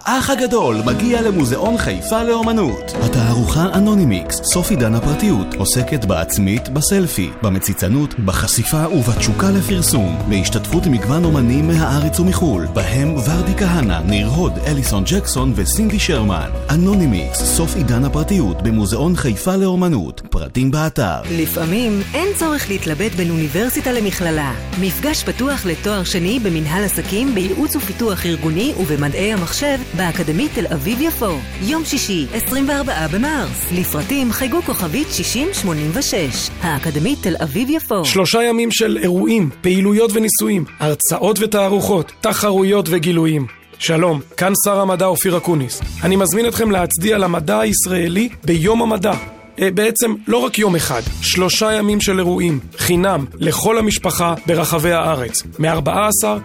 האח 0.00 0.30
הגדול 0.30 0.76
מגיע 0.86 1.22
למוזיאון 1.22 1.78
חיפה 1.78 2.22
לאומנות. 2.22 2.92
התערוכה 3.02 3.66
אנונימיקס, 3.74 4.40
סוף 4.44 4.70
עידן 4.70 4.94
הפרטיות, 4.94 5.54
עוסקת 5.54 6.04
בעצמית, 6.04 6.68
בסלפי, 6.68 7.30
במציצנות, 7.42 8.18
בחשיפה 8.18 8.88
ובתשוקה 8.88 9.50
לפרסום, 9.50 10.18
בהשתתפות 10.28 10.86
מגוון 10.86 11.24
אומנים 11.24 11.68
מהארץ 11.68 12.20
ומחו"ל, 12.20 12.66
בהם 12.66 13.14
ורדי 13.14 13.54
כהנא, 13.58 14.00
ניר 14.04 14.26
הוד, 14.26 14.52
אליסון 14.66 15.04
ג'קסון 15.06 15.52
וסינדי 15.56 15.98
שרמן. 15.98 16.50
אנונימיקס, 16.70 17.56
סוף 17.56 17.76
עידן 17.76 18.04
הפרטיות, 18.04 18.62
במוזיאון 18.62 19.16
חיפה 19.16 19.56
לאומנות, 19.56 20.22
פרטים 20.30 20.70
באתר. 20.70 21.20
לפעמים 21.30 22.00
אין 22.14 22.28
צורך 22.36 22.68
להתלבט 22.68 23.12
בין 23.12 23.30
אוניברסיטה 23.30 23.92
למכללה. 23.92 24.52
מפגש 24.80 25.24
פתוח 25.24 25.66
לתואר 25.66 26.04
שני 26.04 26.38
במנהל 26.40 26.84
עסקים, 26.84 27.34
בייעוץ 27.34 27.76
ופיתוח 27.76 28.26
ארגוני 28.26 28.72
ובמדעי 28.80 29.32
המחשב 29.32 29.78
באקדמית 29.96 30.50
תל 30.54 30.66
אביב-יפו. 30.66 31.38
יום 31.62 31.84
שישי, 31.84 32.26
24 32.32 33.06
במרס. 33.12 33.72
לפרטים 33.72 34.32
חייגו 34.32 34.62
כוכבית 34.62 35.08
6086. 35.10 36.50
האקדמית 36.60 37.18
תל 37.22 37.34
אביב-יפו. 37.42 38.04
שלושה 38.04 38.42
ימים 38.42 38.70
של 38.70 38.98
אירועים, 39.02 39.50
פעילויות 39.60 40.10
וניסויים, 40.14 40.64
הרצאות 40.78 41.38
ותערוכות, 41.40 42.12
תחרויות 42.20 42.86
וגילויים. 42.88 43.46
שלום, 43.78 44.20
כאן 44.36 44.52
שר 44.64 44.80
המדע 44.80 45.06
אופיר 45.06 45.36
אקוניס. 45.36 45.80
אני 46.02 46.16
מזמין 46.16 46.48
אתכם 46.48 46.70
להצדיע 46.70 47.18
למדע 47.18 47.60
הישראלי 47.60 48.28
ביום 48.44 48.82
המדע. 48.82 49.14
אה, 49.60 49.70
בעצם 49.74 50.14
לא 50.26 50.38
רק 50.38 50.58
יום 50.58 50.76
אחד, 50.76 51.00
שלושה 51.22 51.72
ימים 51.72 52.00
של 52.00 52.18
אירועים, 52.18 52.60
חינם, 52.78 53.24
לכל 53.34 53.78
המשפחה 53.78 54.34
ברחבי 54.46 54.92
הארץ, 54.92 55.42
מ-14 55.58 55.88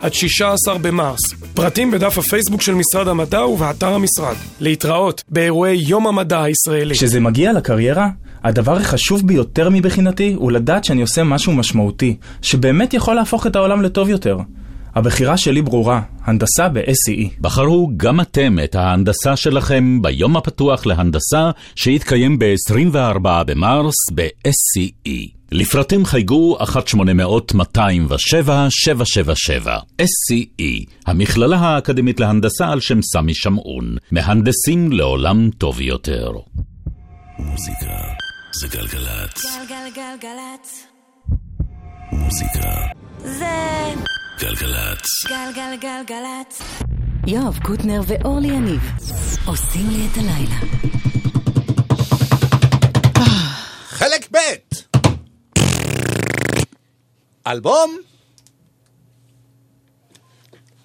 עד 0.02 0.14
16 0.14 0.78
במרס. 0.78 1.20
פרטים 1.54 1.92
בדף 1.92 2.18
הפייסבוק 2.18 2.62
של 2.62 2.74
משרד 2.74 3.08
המדע 3.08 3.46
ובאתר 3.46 3.94
המשרד. 3.94 4.36
להתראות 4.60 5.24
באירועי 5.30 5.76
יום 5.76 6.08
המדע 6.08 6.44
הישראלי. 6.44 6.94
כשזה 6.96 7.20
מגיע 7.20 7.54
לקריירה, 7.54 8.10
הדבר 8.44 8.78
החשוב 8.78 9.28
ביותר 9.28 9.70
מבחינתי 9.70 10.34
הוא 10.34 10.52
לדעת 10.52 10.84
שאני 10.84 11.02
עושה 11.02 11.24
משהו 11.24 11.54
משמעותי, 11.54 12.16
שבאמת 12.42 12.94
יכול 12.94 13.16
להפוך 13.16 13.48
את 13.48 13.56
העולם 13.56 13.82
לטוב 13.82 14.10
יותר. 14.10 14.38
הבחירה 14.98 15.38
שלי 15.38 15.62
ברורה, 15.62 16.02
הנדסה 16.24 16.70
ב-SCE. 16.70 17.30
בחרו 17.42 17.92
גם 17.98 18.22
אתם 18.22 18.58
את 18.64 18.76
ההנדסה 18.76 19.36
שלכם 19.36 20.02
ביום 20.02 20.38
הפתוח 20.38 20.86
להנדסה 20.86 21.52
שיתקיים 21.76 22.40
ב-24 22.40 23.44
במרס 23.46 23.96
ב-SCE. 24.16 25.30
לפרטים 25.52 26.06
חייגו 26.06 26.58
1-800-207-777. 26.62 26.64
SCE, 30.02 30.86
המכללה 31.08 31.58
האקדמית 31.58 32.20
להנדסה 32.20 32.70
על 32.70 32.80
שם 32.80 33.02
סמי 33.02 33.34
שמעון. 33.34 33.98
מהנדסים 34.12 34.92
לעולם 34.92 35.50
טוב 35.58 35.82
יותר. 35.82 36.32
מוזיקה 37.40 37.94
זה 38.62 38.68
גלגלצ. 38.68 39.46
גלגלגלגלצ. 39.70 40.88
מוזיקה 42.12 42.70
זה 43.24 43.46
גלגלצ. 44.40 45.26
גלגלגלגלצ. 45.28 46.62
יואב 47.28 47.60
קוטנר 47.64 48.02
ואורלי 48.08 48.48
יניב 48.48 48.82
עושים 49.46 49.90
לי 49.90 50.08
את 50.12 50.18
הלילה. 50.18 50.56
חלק 53.88 54.28
ב' 54.32 54.38
אלבום? 57.48 57.98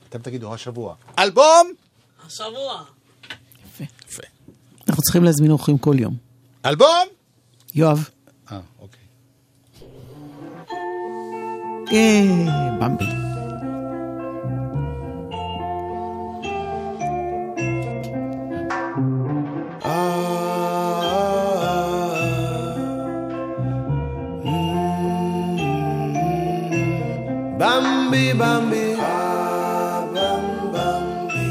אתם 0.09 0.19
תגידו, 0.19 0.55
השבוע. 0.55 0.95
אלבום? 1.19 1.73
השבוע. 2.27 2.83
אנחנו 4.89 5.03
צריכים 5.03 5.25
להזמין 5.25 5.51
אורחים 5.51 5.79
כל 5.79 5.97
יום. 5.99 6.17
אלבום? 6.67 7.09
יואב. 7.75 8.09
אה, 8.53 8.61
אוקיי. 8.79 9.01
אה, 11.93 12.71
במבי. 12.81 13.22
Bambi, 28.13 28.39
Bambi. 28.39 28.95
bambi 30.13 31.49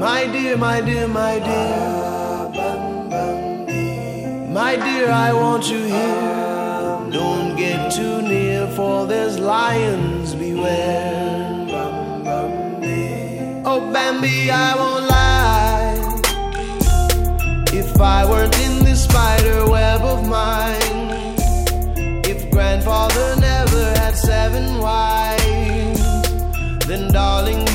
My 0.00 0.26
dear, 0.26 0.56
my 0.56 0.80
dear, 0.80 1.06
my 1.06 1.38
dear. 1.38 2.50
Bambi 3.10 4.26
my 4.52 4.74
dear, 4.74 5.08
I 5.12 5.32
want 5.32 5.70
you 5.70 5.84
here. 5.84 6.98
Don't 7.12 7.54
get 7.54 7.92
too 7.92 8.22
near, 8.22 8.66
for 8.74 9.06
there's 9.06 9.38
lions 9.38 10.34
beware. 10.34 11.64
Oh, 13.64 13.80
Bambi, 13.92 14.50
I 14.50 14.74
won't 14.74 15.06
lie. 15.16 15.94
If 17.72 18.00
I 18.00 18.28
weren't 18.28 18.58
in 18.66 18.84
this 18.84 19.04
spider 19.04 19.70
web 19.70 20.02
of 20.02 20.26
mine, 20.26 21.36
if 22.26 22.50
grandfather 22.50 23.36
never 23.38 23.94
had 24.00 24.16
seven 24.16 24.78
wives, 24.78 25.13
then 26.96 27.08
darling, 27.08 27.73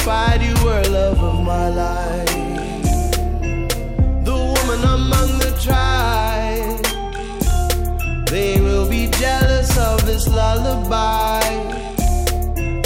terrified 0.00 0.42
you 0.42 0.54
were 0.64 0.82
love 0.88 1.22
of 1.22 1.44
my 1.44 1.68
life. 1.68 2.26
The 4.24 4.36
woman 4.52 4.80
among 4.96 5.38
the 5.38 5.52
tribe. 5.60 6.84
They 8.26 8.60
will 8.60 8.88
be 8.88 9.08
jealous 9.18 9.76
of 9.76 10.06
this 10.06 10.26
lullaby. 10.28 11.42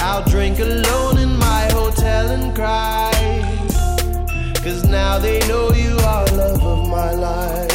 I'll 0.00 0.24
drink 0.24 0.58
alone 0.58 1.18
in 1.18 1.36
my 1.38 1.68
hotel 1.72 2.30
and 2.30 2.54
cry. 2.54 3.12
Cause 4.64 4.84
now 4.84 5.18
they 5.18 5.38
know 5.48 5.70
you 5.72 5.96
are 5.98 6.26
love 6.42 6.62
of 6.62 6.88
my 6.88 7.12
life. 7.12 7.70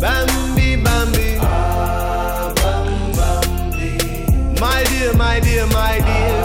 Bambi, 0.00 0.76
Bambi. 0.76 1.38
Ah, 1.40 2.52
Bambi. 2.56 3.98
My 4.60 4.84
dear, 4.84 5.12
my 5.14 5.40
dear, 5.40 5.66
my 5.66 5.98
dear. 5.98 6.40
Ah, 6.42 6.43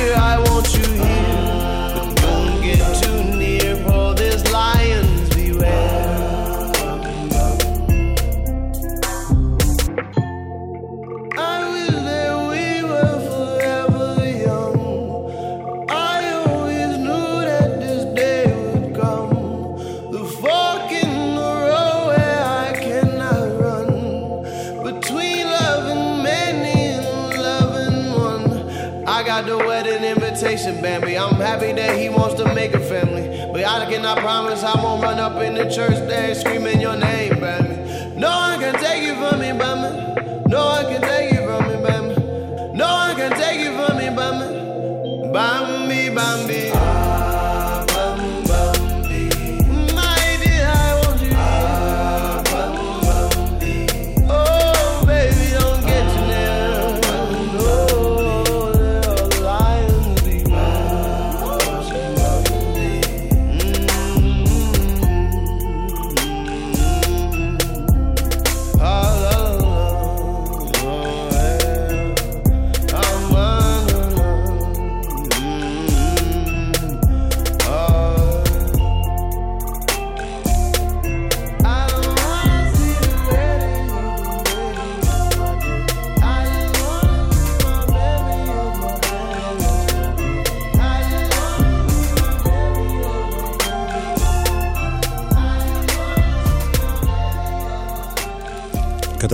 you 0.00 0.12
I 0.14 0.49
invitation, 30.50 30.82
Bambi. 30.82 31.16
I'm 31.16 31.36
happy 31.36 31.72
that 31.72 31.96
he 31.98 32.08
wants 32.08 32.34
to 32.42 32.54
make 32.54 32.74
a 32.74 32.80
family. 32.80 33.46
But 33.52 33.64
I 33.64 33.88
cannot 33.90 34.18
promise 34.18 34.62
I 34.62 34.82
won't 34.82 35.02
run 35.02 35.18
up 35.18 35.40
in 35.42 35.54
the 35.54 35.70
church 35.70 35.96
there 36.08 36.34
screaming 36.34 36.80
your 36.80 36.96
name, 36.96 37.38
Bambi. 37.40 37.69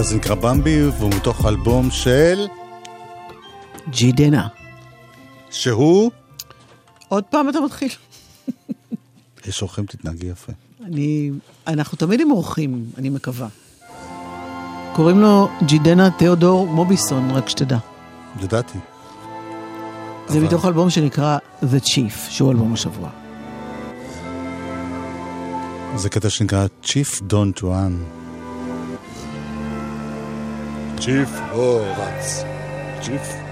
הזה 0.07 0.17
נקרא 0.17 0.35
במבי, 0.35 0.83
והוא 0.99 1.11
מתוך 1.11 1.47
אלבום 1.47 1.91
של... 1.91 2.47
ג'ידנה. 3.91 4.49
שהוא? 5.51 6.11
עוד 7.09 7.25
פעם 7.25 7.49
אתה 7.49 7.61
מתחיל. 7.61 7.89
יש 9.47 9.63
אורחים, 9.63 9.87
תתנהגי 9.87 10.27
יפה. 10.27 10.53
אני... 10.85 11.31
אנחנו 11.67 11.99
תמיד 11.99 12.21
עם 12.21 12.31
אורחים, 12.31 12.85
אני 12.99 13.09
מקווה. 13.09 13.49
קוראים 14.93 15.21
לו 15.21 15.49
ג'ידנה 15.63 16.11
תיאודור 16.11 16.67
מוביסון, 16.67 17.31
רק 17.31 17.49
שתדע. 17.49 17.79
ידעתי. 18.43 18.79
זה 20.29 20.41
מתוך 20.41 20.65
אלבום 20.65 20.91
שנקרא 20.91 21.39
The 21.63 21.85
Chief, 21.85 22.31
שהוא 22.31 22.53
אלבום 22.53 22.73
השבוע. 22.73 23.09
זה 25.97 26.09
קטע 26.09 26.31
שנקרא 26.31 26.67
Chief 26.85 27.23
Don't 27.31 27.61
Run. 27.61 28.26
Chief 30.99 31.31
Lorenz. 31.53 32.45
Chief. 33.03 33.43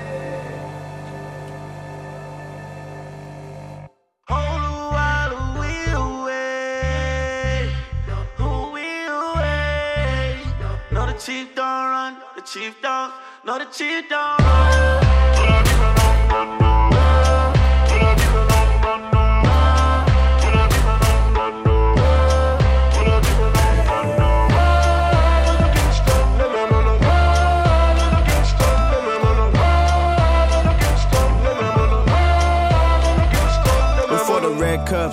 Chief 11.25 11.55
don't 11.55 11.65
run, 11.65 12.17
the 12.37 12.43
chief 12.43 12.83
don't, 12.83 13.11
no 13.47 13.59
the 13.59 13.65
chief 13.73 14.11
don't 14.11 14.44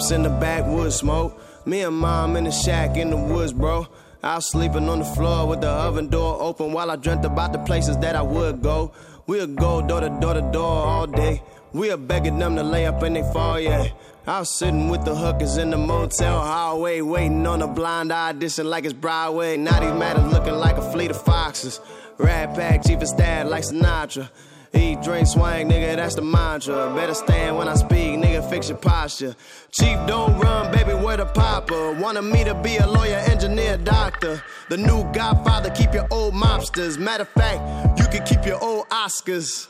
red 0.09 0.15
in 0.15 0.23
the 0.23 0.29
backwoods 0.29 0.95
smoke. 0.95 1.39
Me 1.65 1.81
and 1.81 1.95
mom 1.95 2.35
in 2.35 2.45
the 2.45 2.51
shack 2.51 2.97
in 2.97 3.09
the 3.09 3.17
woods, 3.17 3.53
bro. 3.53 3.87
I 4.23 4.35
was 4.35 4.49
sleeping 4.49 4.87
on 4.89 4.99
the 4.99 5.05
floor 5.05 5.47
with 5.47 5.61
the 5.61 5.67
oven 5.67 6.07
door 6.07 6.41
open 6.41 6.73
while 6.73 6.89
I 6.89 6.95
dreamt 6.95 7.25
about 7.25 7.53
the 7.53 7.59
places 7.59 7.97
that 7.97 8.15
I 8.15 8.21
would 8.21 8.61
go. 8.61 8.91
We'll 9.27 9.47
go 9.47 9.81
door 9.81 10.01
to 10.01 10.09
door 10.09 10.33
to 10.33 10.41
door 10.41 10.87
all 10.87 11.07
day. 11.07 11.43
We're 11.73 11.97
begging 11.97 12.39
them 12.39 12.55
to 12.55 12.63
lay 12.63 12.85
up 12.85 13.03
in 13.03 13.13
they 13.13 13.21
fall, 13.33 13.59
yeah. 13.59 13.87
I 14.27 14.39
was 14.39 14.49
sitting 14.49 14.89
with 14.89 15.03
the 15.05 15.15
hookers 15.15 15.57
in 15.57 15.71
the 15.71 15.77
motel 15.77 16.39
hallway, 16.39 17.01
waiting 17.01 17.45
on 17.47 17.61
a 17.61 17.67
blind 17.67 18.11
audition 18.11 18.69
like 18.69 18.85
it's 18.85 18.93
Broadway. 18.93 19.57
Now 19.57 19.79
these 19.79 19.97
matters 19.97 20.31
looking 20.31 20.53
like 20.53 20.77
a 20.77 20.91
fleet 20.91 21.11
of 21.11 21.21
foxes. 21.21 21.79
Rat 22.17 22.55
pack, 22.55 22.85
chief 22.85 23.01
of 23.01 23.07
staff 23.07 23.47
like 23.47 23.63
Sinatra. 23.63 24.29
Eat, 24.73 25.01
drink, 25.01 25.27
swang, 25.27 25.69
nigga, 25.69 25.97
that's 25.97 26.15
the 26.15 26.21
mantra. 26.21 26.93
Better 26.95 27.13
stand 27.13 27.57
when 27.57 27.67
I 27.67 27.75
speak, 27.75 28.17
nigga, 28.19 28.49
fix 28.49 28.69
your 28.69 28.77
posture. 28.77 29.35
Chief, 29.71 29.97
don't 30.07 30.39
run, 30.39 30.71
baby, 30.71 30.93
where 30.93 31.17
the 31.17 31.25
papa? 31.25 31.97
Wanted 31.99 32.21
me 32.21 32.43
to 32.45 32.53
be 32.55 32.77
a 32.77 32.87
lawyer, 32.87 33.17
engineer, 33.27 33.77
doctor. 33.77 34.41
The 34.69 34.77
new 34.77 35.03
godfather, 35.11 35.71
keep 35.71 35.93
your 35.93 36.07
old 36.09 36.33
mobsters. 36.33 36.97
Matter 36.97 37.23
of 37.23 37.29
fact, 37.29 37.99
you 37.99 38.05
can 38.07 38.25
keep 38.25 38.45
your 38.45 38.63
old 38.63 38.87
Oscars. 38.89 39.67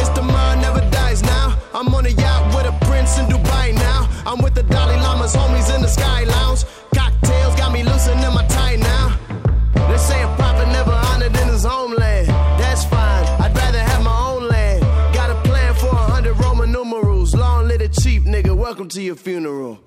It's 0.00 0.08
the 0.10 0.22
mind 0.22 0.62
never 0.62 0.80
dies 0.90 1.22
now. 1.22 1.58
I'm 1.74 1.94
on 1.94 2.06
a 2.06 2.10
yacht 2.10 2.54
with 2.54 2.66
a 2.66 2.86
prince 2.86 3.18
in 3.18 3.26
Dubai 3.26 3.74
now. 3.74 4.08
I'm 4.26 4.40
with 4.42 4.54
the 4.54 4.62
Dalai 4.62 4.96
Lama's 4.96 5.34
homies 5.36 5.74
in 5.74 5.82
the 5.82 5.88
Sky 5.88 6.24
Lounge. 6.24 6.64
Cocktails 6.94 7.54
got 7.56 7.72
me 7.72 7.82
loosening 7.82 8.32
my 8.34 8.46
tie 8.48 8.76
now. 8.76 9.18
They 9.88 9.98
say 9.98 10.22
a 10.22 10.28
prophet 10.36 10.68
never 10.68 10.87
Welcome 18.68 18.90
to 18.90 19.00
your 19.00 19.16
funeral. 19.16 19.78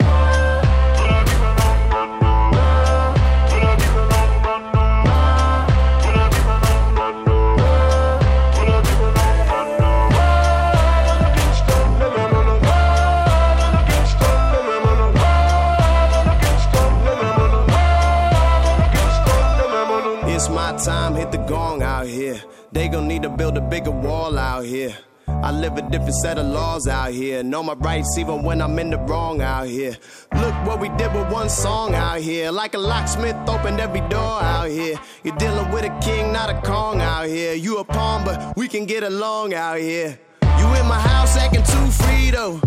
It's 20.25 20.49
my 20.49 20.75
time, 20.83 21.13
hit 21.13 21.31
the 21.31 21.37
gong 21.47 21.83
out 21.83 22.07
here. 22.07 22.41
They 22.71 22.87
gon' 22.87 23.07
need 23.07 23.21
to 23.21 23.29
build 23.29 23.55
a 23.57 23.61
bigger 23.61 23.91
wall 23.91 24.39
out 24.39 24.65
here. 24.65 24.97
I 25.43 25.51
live 25.51 25.75
a 25.77 25.81
different 25.81 26.13
set 26.15 26.37
of 26.37 26.45
laws 26.45 26.87
out 26.87 27.11
here. 27.11 27.41
Know 27.41 27.63
my 27.63 27.73
rights 27.73 28.15
even 28.19 28.43
when 28.43 28.61
I'm 28.61 28.77
in 28.77 28.91
the 28.91 28.99
wrong 28.99 29.41
out 29.41 29.65
here. 29.65 29.97
Look 30.35 30.53
what 30.65 30.79
we 30.79 30.89
did 30.89 31.11
with 31.15 31.31
one 31.31 31.49
song 31.49 31.95
out 31.95 32.19
here. 32.19 32.51
Like 32.51 32.75
a 32.75 32.77
locksmith 32.77 33.35
opened 33.49 33.79
every 33.79 34.01
door 34.01 34.39
out 34.41 34.69
here. 34.69 34.99
You're 35.23 35.35
dealing 35.37 35.71
with 35.71 35.83
a 35.83 35.99
king, 35.99 36.31
not 36.31 36.51
a 36.51 36.61
Kong 36.61 37.01
out 37.01 37.25
here. 37.25 37.55
You 37.55 37.79
a 37.79 37.83
pawn, 37.83 38.23
but 38.23 38.55
we 38.55 38.67
can 38.67 38.85
get 38.85 39.03
along 39.03 39.55
out 39.55 39.79
here. 39.79 40.19
You 40.43 40.67
in 40.75 40.85
my 40.87 40.99
house 40.99 41.35
acting 41.35 41.63
too 41.63 41.87
free 41.91 42.29
though. 42.29 42.61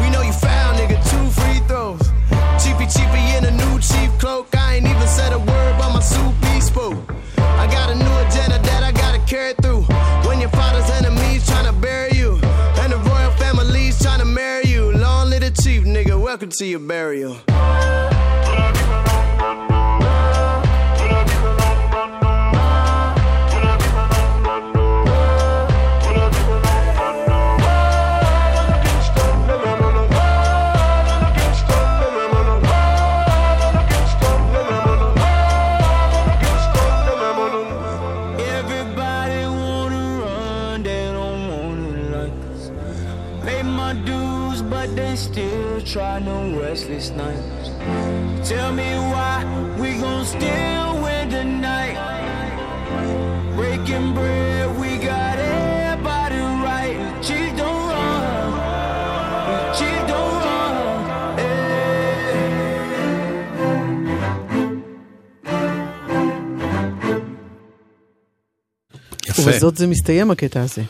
We 0.00 0.10
know 0.10 0.22
you 0.22 0.32
found, 0.32 0.78
nigga, 0.78 0.98
two 1.08 1.30
free 1.30 1.60
throws. 1.68 2.15
Cheapy 2.66 2.86
cheapy 2.86 3.22
in 3.36 3.44
a 3.44 3.52
new 3.52 3.78
cheap 3.78 4.10
cloak. 4.18 4.48
I 4.56 4.74
ain't 4.74 4.88
even 4.88 5.06
said 5.06 5.32
a 5.32 5.38
word, 5.38 5.78
but 5.78 5.92
my 5.92 6.00
soup 6.00 6.34
he 6.46 6.60
spoke. 6.60 6.98
I 7.38 7.68
got 7.70 7.90
a 7.90 7.94
new 7.94 8.16
agenda 8.26 8.58
that 8.58 8.82
I 8.82 8.90
gotta 8.90 9.20
carry 9.20 9.54
through. 9.62 9.82
When 10.26 10.40
your 10.40 10.50
father's 10.50 10.90
enemies 10.90 11.46
trying 11.46 11.66
to 11.66 11.72
bury 11.72 12.10
you, 12.14 12.40
and 12.80 12.92
the 12.92 12.98
royal 13.08 13.30
family's 13.42 14.02
trying 14.02 14.18
to 14.18 14.24
marry 14.24 14.66
you. 14.66 14.90
Long 14.92 15.30
live 15.30 15.42
the 15.42 15.52
chief, 15.62 15.84
nigga. 15.84 16.20
Welcome 16.20 16.50
to 16.58 16.66
your 16.66 16.80
burial. 16.80 17.36
Restless 47.06 47.16
nights. 47.16 48.48
Tell 48.48 48.72
me 48.72 48.90
why 49.12 49.44
we 49.80 49.88
gon' 50.00 50.24
still 50.24 51.02
win 51.04 51.30
tonight. 51.30 51.96
Breaking 53.56 54.14
bread, 54.14 54.78
we 54.80 54.90
got 54.98 55.38
everybody 55.38 56.40
right. 56.66 56.96
Cheese 57.22 57.52
don't 57.60 57.88
run, 57.92 58.52
cheese 59.78 60.04
don't 60.10 60.36
run. 60.44 60.74
יפה. 69.28 69.42
ובזאת 69.42 69.76
זה 69.76 69.86
מסתיים 69.86 70.30
הקטע 70.30 70.60
הזה. 70.60 70.82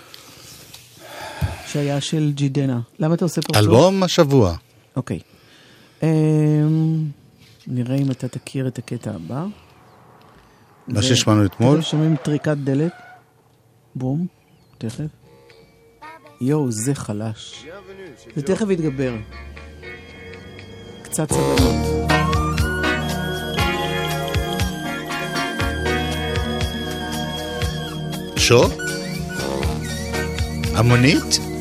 שהיה 1.66 2.00
של 2.00 2.32
ג'ידנה. 2.34 2.80
למה 2.98 3.14
אתה 3.14 3.24
עושה 3.24 3.42
פרצוף? 3.42 3.56
אלבום 3.62 4.02
השבוע. 4.02 4.54
אוקיי. 4.96 5.16
אמ, 5.16 5.35
נראה 7.66 7.96
אם 7.96 8.10
אתה 8.10 8.28
תכיר 8.28 8.68
את 8.68 8.78
הקטע 8.78 9.10
הבא. 9.10 9.46
מה 10.88 11.02
שהשמענו 11.02 11.44
אתמול? 11.44 11.82
שומעים 11.82 12.16
טריקת 12.16 12.56
דלת. 12.64 12.92
בום, 13.94 14.26
תכף. 14.78 15.06
יואו, 16.40 16.72
זה 16.72 16.94
חלש. 16.94 17.66
זה 18.36 18.42
תכף 18.42 18.70
יתגבר. 18.70 19.14
קצת 21.02 21.32
סבלנות. 21.32 22.10
שו? 28.36 28.62
המונית? 30.74 31.55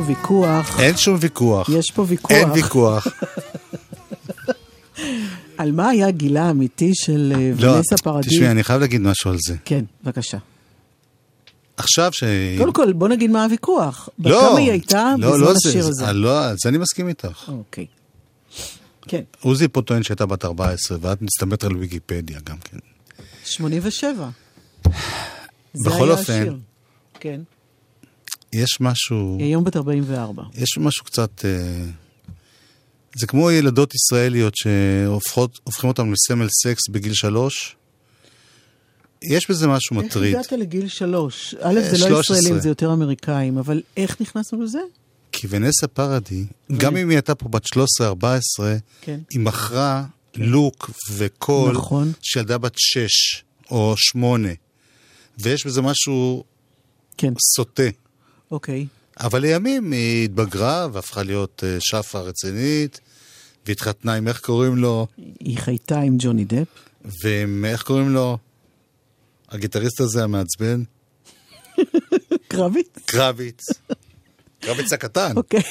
פה 0.00 0.06
ויכוח. 0.06 0.80
אין 0.80 0.96
שום 0.96 1.16
ויכוח. 1.20 1.68
יש 1.68 1.90
פה 1.90 2.04
ויכוח. 2.08 2.30
אין 2.30 2.50
ויכוח. 2.50 3.06
על 5.58 5.72
מה 5.72 5.88
היה 5.88 6.10
גילה 6.10 6.42
האמיתי 6.42 6.92
של 6.94 7.32
אה, 7.36 7.52
לא, 7.58 7.70
ונסה 7.70 7.96
פרדיס? 7.96 8.32
תשמעי, 8.32 8.50
אני 8.50 8.64
חייב 8.64 8.80
להגיד 8.80 9.00
משהו 9.00 9.30
על 9.30 9.36
זה. 9.46 9.56
כן, 9.64 9.84
בבקשה. 10.04 10.38
עכשיו 11.76 12.12
ש... 12.12 12.24
קודם 12.58 12.72
כל, 12.72 12.92
בוא 12.92 13.08
נגיד 13.08 13.30
מה 13.30 13.44
הוויכוח. 13.44 14.08
לא, 14.18 14.40
כמה 14.40 14.58
היא 14.58 14.70
הייתה 14.70 15.14
לא, 15.18 15.32
בזמן 15.32 15.44
לא 15.44 15.52
השיר 15.52 15.82
זה, 15.82 15.88
הזה? 15.88 16.06
זה, 16.06 16.12
לא, 16.12 16.44
על 16.44 16.56
זה 16.62 16.68
אני 16.68 16.78
מסכים 16.78 17.08
איתך. 17.08 17.48
אוקיי. 17.48 17.86
כן, 19.02 19.22
עוזי 19.40 19.68
פה 19.68 19.82
טוען 19.82 20.02
שהייתה 20.02 20.26
בת 20.26 20.44
14, 20.44 20.98
ואת 21.00 21.22
מסתמכת 21.22 21.64
על 21.64 21.76
ויקיפדיה 21.76 22.38
גם 22.44 22.56
כן. 22.64 22.78
87. 23.44 24.28
זה 25.74 25.90
בכל 25.90 26.10
אופן. 26.10 26.44
כן. 27.20 27.40
יש 28.52 28.80
משהו... 28.80 29.36
היא 29.38 29.46
היום 29.46 29.64
בת 29.64 29.76
44. 29.76 30.42
יש 30.54 30.78
משהו 30.78 31.04
קצת... 31.04 31.44
אה, 31.44 31.84
זה 33.16 33.26
כמו 33.26 33.50
ילדות 33.50 33.94
ישראליות 33.94 34.54
שהופכים 34.56 35.88
אותם 35.88 36.12
לסמל 36.12 36.48
סקס 36.48 36.88
בגיל 36.88 37.14
שלוש. 37.14 37.76
יש 39.22 39.50
בזה 39.50 39.66
משהו 39.66 39.96
מטריד. 39.96 40.34
איך 40.34 40.46
הגעת 40.46 40.60
לגיל 40.60 40.88
שלוש? 40.88 41.54
א', 41.60 41.78
אה, 41.78 41.90
זה 41.90 41.98
לא 41.98 42.22
13. 42.22 42.36
ישראלים, 42.36 42.60
זה 42.60 42.68
יותר 42.68 42.92
אמריקאים, 42.92 43.58
אבל 43.58 43.82
איך 43.96 44.20
נכנסנו 44.20 44.62
לזה? 44.62 44.80
כי 45.32 45.46
ונסה 45.50 45.86
פרדי, 45.86 46.44
גם 46.76 46.96
אם 46.96 47.08
היא 47.08 47.16
הייתה 47.16 47.34
פה 47.34 47.48
בת 47.48 47.64
13-14, 47.66 47.68
כן. 49.00 49.20
היא 49.30 49.40
מכרה 49.40 50.04
לוק 50.36 50.90
וקול 51.12 51.72
נכון. 51.72 52.12
של 52.22 52.40
ילדה 52.40 52.58
בת 52.58 52.74
6 52.76 53.44
או 53.70 53.94
8. 53.96 54.48
ויש 55.38 55.66
בזה 55.66 55.82
משהו 55.82 56.44
כן. 57.16 57.32
סוטה. 57.56 57.82
אוקיי. 58.50 58.86
אבל 59.20 59.40
לימים 59.40 59.92
היא 59.92 60.24
התבגרה 60.24 60.88
והפכה 60.92 61.22
להיות 61.22 61.64
אה, 61.66 61.76
שפה 61.80 62.20
רצינית, 62.20 63.00
והתחתנה 63.66 64.14
עם, 64.14 64.28
איך 64.28 64.40
קוראים 64.40 64.76
לו? 64.76 65.06
היא 65.40 65.58
חייתה 65.58 66.00
עם 66.00 66.16
ג'וני 66.18 66.44
דפ. 66.44 66.68
ועם, 67.24 67.64
איך 67.64 67.82
קוראים 67.82 68.08
לו? 68.08 68.38
הגיטריסט 69.48 70.00
הזה 70.00 70.24
המעצבן? 70.24 70.82
קרביץ? 72.48 72.86
קרביץ. 73.04 73.60
קרביץ 74.60 74.92
הקטן. 74.92 75.36
אוקיי. 75.36 75.62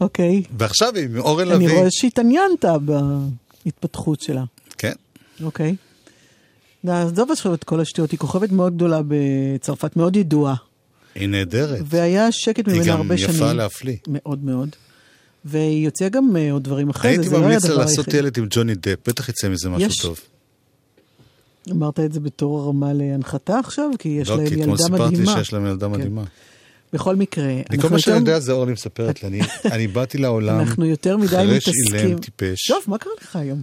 אוקיי. 0.00 0.42
ועכשיו 0.58 0.94
היא 0.94 1.04
עם 1.04 1.18
אורן 1.18 1.50
אני 1.50 1.64
לביא. 1.64 1.76
רואה 1.76 1.90
שהתעניינת 1.90 2.64
בהתפתחות 3.64 4.20
שלה. 4.20 4.44
כן. 4.78 4.92
אוקיי. 5.42 5.76
נעזוב 6.86 7.30
עכשיו 7.30 7.54
את 7.54 7.64
כל 7.64 7.80
השטויות, 7.80 8.10
היא 8.10 8.18
כוכבת 8.18 8.52
מאוד 8.52 8.74
גדולה 8.76 9.00
בצרפת, 9.08 9.96
מאוד 9.96 10.16
ידועה. 10.16 10.54
היא 11.14 11.28
נהדרת. 11.28 11.78
והיה 11.84 12.32
שקט 12.32 12.68
היא 12.68 12.74
ממנה 12.74 12.86
גם 12.92 12.96
הרבה 12.96 13.14
יפה 13.14 13.32
שנים. 13.32 13.56
להפליא. 13.56 13.96
מאוד 14.08 14.44
מאוד. 14.44 14.68
והיא 15.44 15.84
יוצאה 15.84 16.08
גם 16.08 16.36
אה, 16.36 16.52
עוד 16.52 16.64
דברים 16.64 16.88
אחרי 16.90 17.10
זה, 17.10 17.20
הייתי 17.20 17.28
זה 17.28 17.34
לא 17.34 17.40
היה 17.40 17.46
ממליץ 17.48 17.64
לה 17.64 17.70
הדבר 17.70 17.82
לעשות 17.84 18.06
היחיד. 18.06 18.14
ילד 18.20 18.38
עם 18.38 18.46
ג'וני 18.50 18.74
דפ, 18.74 19.08
בטח 19.08 19.28
יצא 19.28 19.48
מזה 19.48 19.68
משהו 19.68 19.88
יש. 19.88 19.98
טוב. 19.98 20.20
אמרת 21.70 22.00
את 22.00 22.12
זה 22.12 22.20
בתור 22.20 22.60
הרמה 22.60 22.92
להנחתה 22.92 23.58
עכשיו? 23.58 23.90
כי 23.98 24.08
יש 24.08 24.28
לא, 24.28 24.36
להם 24.36 24.48
כי 24.48 24.54
ילדה 24.54 24.62
אתמול 24.64 24.78
מדהימה. 24.90 25.08
סיפרתי 25.16 25.38
שיש 25.44 25.52
להם 25.52 25.66
ילדה 25.66 25.86
כן. 25.86 25.92
מדהימה. 25.92 26.24
בכל 26.92 27.16
מקרה, 27.16 27.44
אני 27.44 27.64
כל 27.64 27.74
אנחנו 27.74 27.88
מה 27.90 27.98
שאני 27.98 28.16
יותר- 28.16 28.28
יודע 28.30 28.40
זה 28.40 28.52
אורלי 28.52 28.72
מספרת 28.72 29.22
לי, 29.22 29.40
אני- 29.64 29.86
באתי 29.86 30.18
לעולם 30.18 30.60
אנחנו 30.60 30.84
יותר 30.86 31.16
מדי 31.16 31.28
חירש 31.28 31.68
מתעסקים... 31.68 32.06
אילם 32.08 32.18
טיפש. 32.18 32.66
טוב, 32.68 32.82
מה 32.86 32.98
קרה 32.98 33.12
לך 33.22 33.36
היום? 33.36 33.62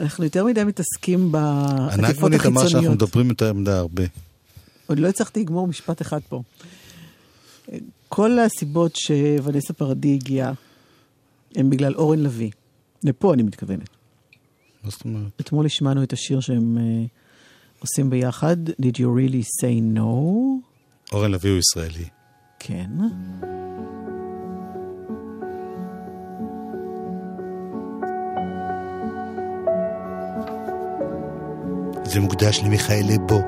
אנחנו 0.00 0.24
יותר 0.24 0.44
מדי 0.44 0.64
מתעסקים 0.64 1.32
בעטיפות 1.32 2.04
הנגבונית 2.04 2.40
אמר 2.46 2.60
שאנחנו 2.60 2.60
החיצוניות. 2.60 2.94
מדברים 2.94 3.28
יותר 3.28 3.52
מדי 3.52 3.70
הרבה. 3.70 4.02
עוד 4.86 4.98
לא 4.98 5.08
הצלחתי 5.08 5.40
לגמור 5.40 5.66
משפט 5.66 6.02
אחד 6.02 6.20
פה. 6.28 6.42
כל 8.08 8.38
הסיבות 8.38 8.96
שוודסה 8.96 9.72
פרדי 9.72 10.14
הגיעה, 10.14 10.52
הם 11.56 11.70
בגלל 11.70 11.94
אורן 11.94 12.18
לביא. 12.18 12.50
לפה 13.04 13.34
אני 13.34 13.42
מתכוונת. 13.42 13.88
מה 14.84 14.90
זאת 14.90 15.04
אומרת? 15.04 15.40
אתמול 15.40 15.66
השמענו 15.66 16.02
את 16.02 16.12
השיר 16.12 16.40
שהם 16.40 16.78
uh, 16.78 17.80
עושים 17.80 18.10
ביחד, 18.10 18.56
Did 18.68 18.94
you 18.94 19.06
really 19.18 19.44
say 19.62 19.96
no? 19.96 20.00
אורן 21.12 21.30
לביא 21.30 21.50
הוא 21.50 21.58
ישראלי. 21.58 22.08
כן. 22.58 22.90
זה 32.10 32.20
מוקדש 32.20 32.60
למיכאל 32.64 33.02
לבו. 33.04 33.40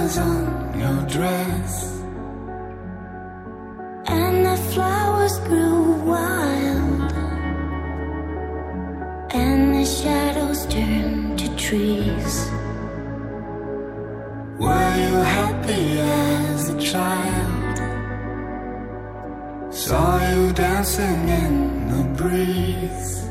On 0.00 0.78
your 0.78 1.02
dress. 1.08 2.00
And 4.06 4.46
the 4.46 4.56
flowers 4.72 5.38
grew 5.40 5.92
wild, 6.12 7.12
and 9.34 9.74
the 9.74 9.84
shadows 9.84 10.64
turned 10.66 11.38
to 11.40 11.56
trees. 11.56 12.50
Were 14.58 14.92
you 15.04 15.16
happy 15.38 16.00
as 16.00 16.70
a 16.70 16.78
child? 16.80 17.76
Saw 19.70 20.10
you 20.30 20.52
dancing 20.52 21.28
in 21.28 21.54
the 21.92 22.04
breeze. 22.16 23.28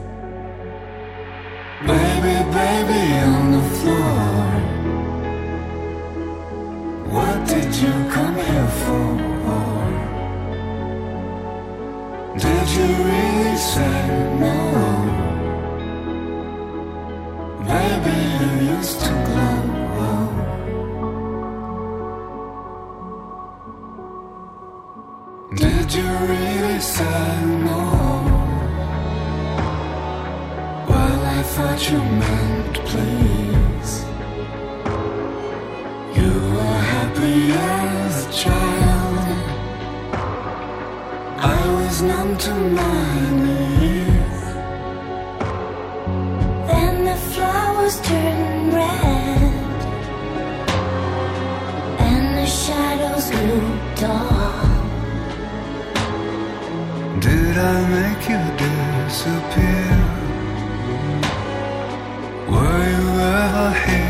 Baby, 1.88 2.36
baby 2.54 3.02
really 12.94 13.58
no? 14.40 14.56
You 18.40 18.76
used 18.78 19.00
to 19.02 19.12
glow. 19.28 19.62
Did 25.56 25.94
you 25.94 26.10
really 26.34 26.80
say 26.80 27.46
no? 27.68 27.82
Well, 30.90 31.22
I 31.38 31.42
thought 31.54 31.82
you 31.92 32.00
meant 32.22 32.76
please. 32.90 33.94
You 36.18 36.32
were 36.54 36.82
happy 36.96 37.52
as 37.54 38.26
a 38.26 38.32
child. 38.32 38.79
Numb 42.02 42.38
to 42.38 42.54
my 42.54 43.30
knees. 43.44 44.44
Then 46.68 47.06
the 47.06 47.18
flowers 47.32 48.00
turned 48.02 48.74
red, 48.74 49.80
and 52.10 52.38
the 52.38 52.46
shadows 52.46 53.30
grew 53.32 53.62
dark. 53.96 54.70
Did 57.20 57.56
I 57.58 57.78
make 57.98 58.24
you 58.32 58.44
disappear? 58.64 59.92
Were 62.52 62.84
you 62.94 63.08
ever 63.44 63.72
here 63.86 64.09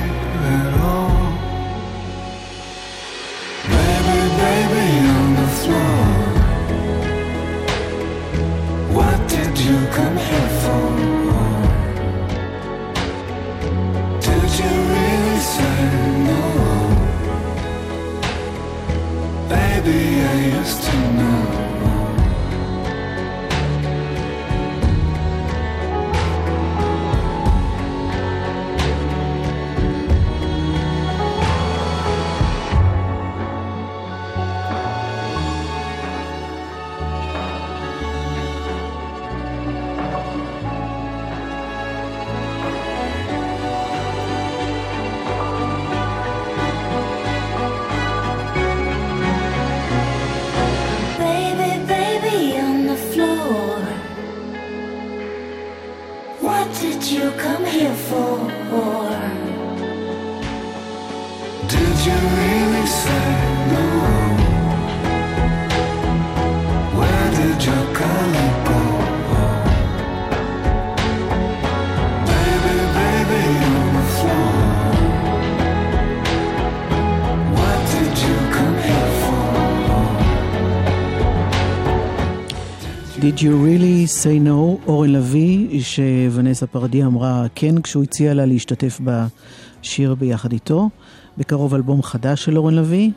Did 83.39 83.43
you 83.43 83.55
really 83.65 84.05
say 84.05 84.47
no, 84.47 84.87
אורן 84.87 85.09
לביא, 85.09 85.81
שונסה 85.81 86.67
פרדיה 86.67 87.05
אמרה 87.05 87.45
כן 87.55 87.81
כשהוא 87.81 88.03
הציע 88.03 88.33
לה 88.33 88.45
להשתתף 88.45 89.01
בשיר 89.03 90.15
ביחד 90.15 90.51
איתו. 90.51 90.89
בקרוב 91.37 91.73
אלבום 91.73 92.03
חדש 92.03 92.45
של 92.45 92.57
אורן 92.57 92.73
לביא. 92.73 93.11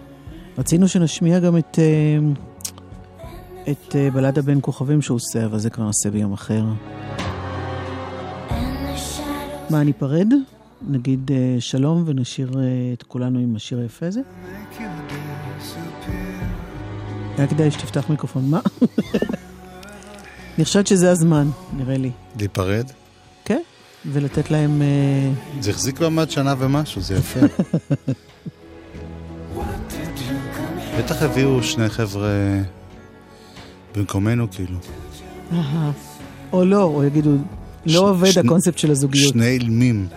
רצינו 0.58 0.88
שנשמיע 0.88 1.38
גם 1.38 1.58
את, 1.58 1.78
אה, 1.78 2.18
את 3.72 3.96
אה, 3.96 4.10
בלדה 4.10 4.42
בין 4.42 4.58
כוכבים 4.62 5.02
שהוא 5.02 5.16
עושה, 5.16 5.44
אבל 5.44 5.58
זה 5.58 5.70
כבר 5.70 5.84
נעשה 5.84 6.10
ביום 6.10 6.32
אחר. 6.32 6.64
מה, 9.70 9.84
ניפרד? 9.84 10.32
נגיד 10.88 11.30
אה, 11.34 11.56
שלום 11.60 12.02
ונשאיר 12.06 12.52
את 12.92 13.02
כולנו 13.02 13.38
עם 13.38 13.56
השיר 13.56 13.78
היפה 13.78 14.06
הזה? 14.06 14.20
היה 17.38 17.46
כדאי 17.46 17.70
שתפתח 17.70 18.10
מיקרופון. 18.10 18.50
מה? 18.50 18.60
אני 20.57 20.64
חושבת 20.64 20.86
שזה 20.86 21.11
הזמן, 21.11 21.48
נראה 21.76 21.96
לי. 21.96 22.11
להיפרד? 22.38 22.90
כן, 23.44 23.61
ולתת 24.07 24.50
להם... 24.50 24.82
אה, 24.82 25.30
זה 25.61 25.70
החזיק 25.70 26.00
מעמד 26.00 26.30
שנה 26.30 26.55
ומשהו, 26.59 27.00
זה 27.00 27.14
יפה. 27.14 27.40
בטח 30.98 31.22
הביאו 31.22 31.62
שני 31.62 31.88
חבר'ה 31.88 32.30
במקומנו, 33.96 34.46
כאילו. 34.50 34.78
או 36.53 36.64
לא, 36.64 36.82
או 36.82 37.05
יגידו, 37.05 37.30
לא 37.86 38.11
עובד 38.11 38.38
הקונספט 38.44 38.78
של 38.78 38.90
הזוגיות. 38.90 39.32
שני 39.32 39.48
אילמים. 39.48 40.07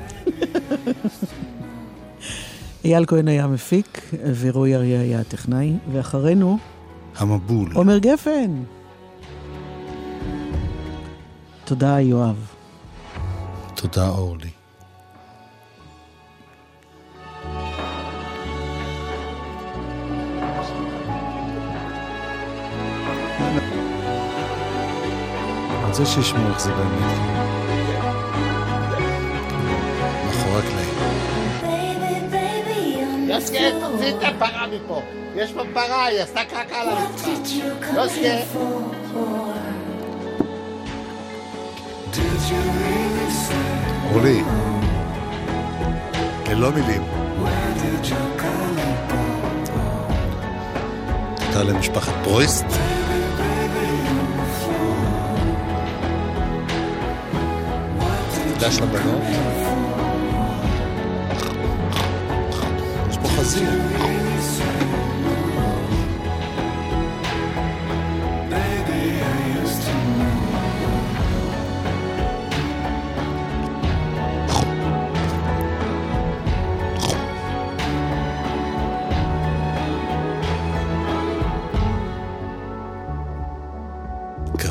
אייל 2.86 3.05
כהן 3.05 3.27
היה 3.27 3.43
המפיק, 3.43 4.01
ורועי 4.39 4.75
אריה 4.75 5.01
היה 5.01 5.19
הטכנאי, 5.19 5.73
ואחרינו, 5.91 6.57
המבול. 7.17 7.71
עומר 7.73 7.97
גפן. 7.97 8.51
תודה, 11.66 11.99
יואב. 11.99 12.36
תודה, 13.76 14.07
אורלי. 14.07 14.49
אני 25.70 25.88
רוצה 25.88 26.05
שישמעו 26.05 26.47
איך 26.49 26.59
זה 26.59 26.72
באמת. 26.72 27.18
מאחורי 30.26 30.59
הקלעים. 30.59 30.89
יוסקה, 33.30 33.59
תוציא 33.82 34.09
את 34.09 34.24
הפרה 34.24 34.68
מפה. 34.68 35.01
יש 35.36 35.53
פה 35.53 35.61
פרה, 35.74 36.05
היא 36.05 36.20
עשתה 36.22 36.41
קקה 36.43 36.82
על 36.82 36.89
הרצפה. 36.89 37.32
יוסקה. 37.93 38.55
אורלי, 44.11 44.43
ללא 46.49 46.72
מילים. 46.72 47.01
תודה 51.36 51.63
למשפחת 51.63 52.13
פרויסט. 52.24 52.66
תודה 58.53 58.72
של 58.72 58.84
הבנות. 58.84 59.22
יש 63.09 63.18
פה 63.18 63.28
חזיר. 63.28 63.70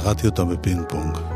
קראתי 0.04 0.26
אותה 0.26 0.44
בפינג 0.44 0.82
פונג. 0.88 1.33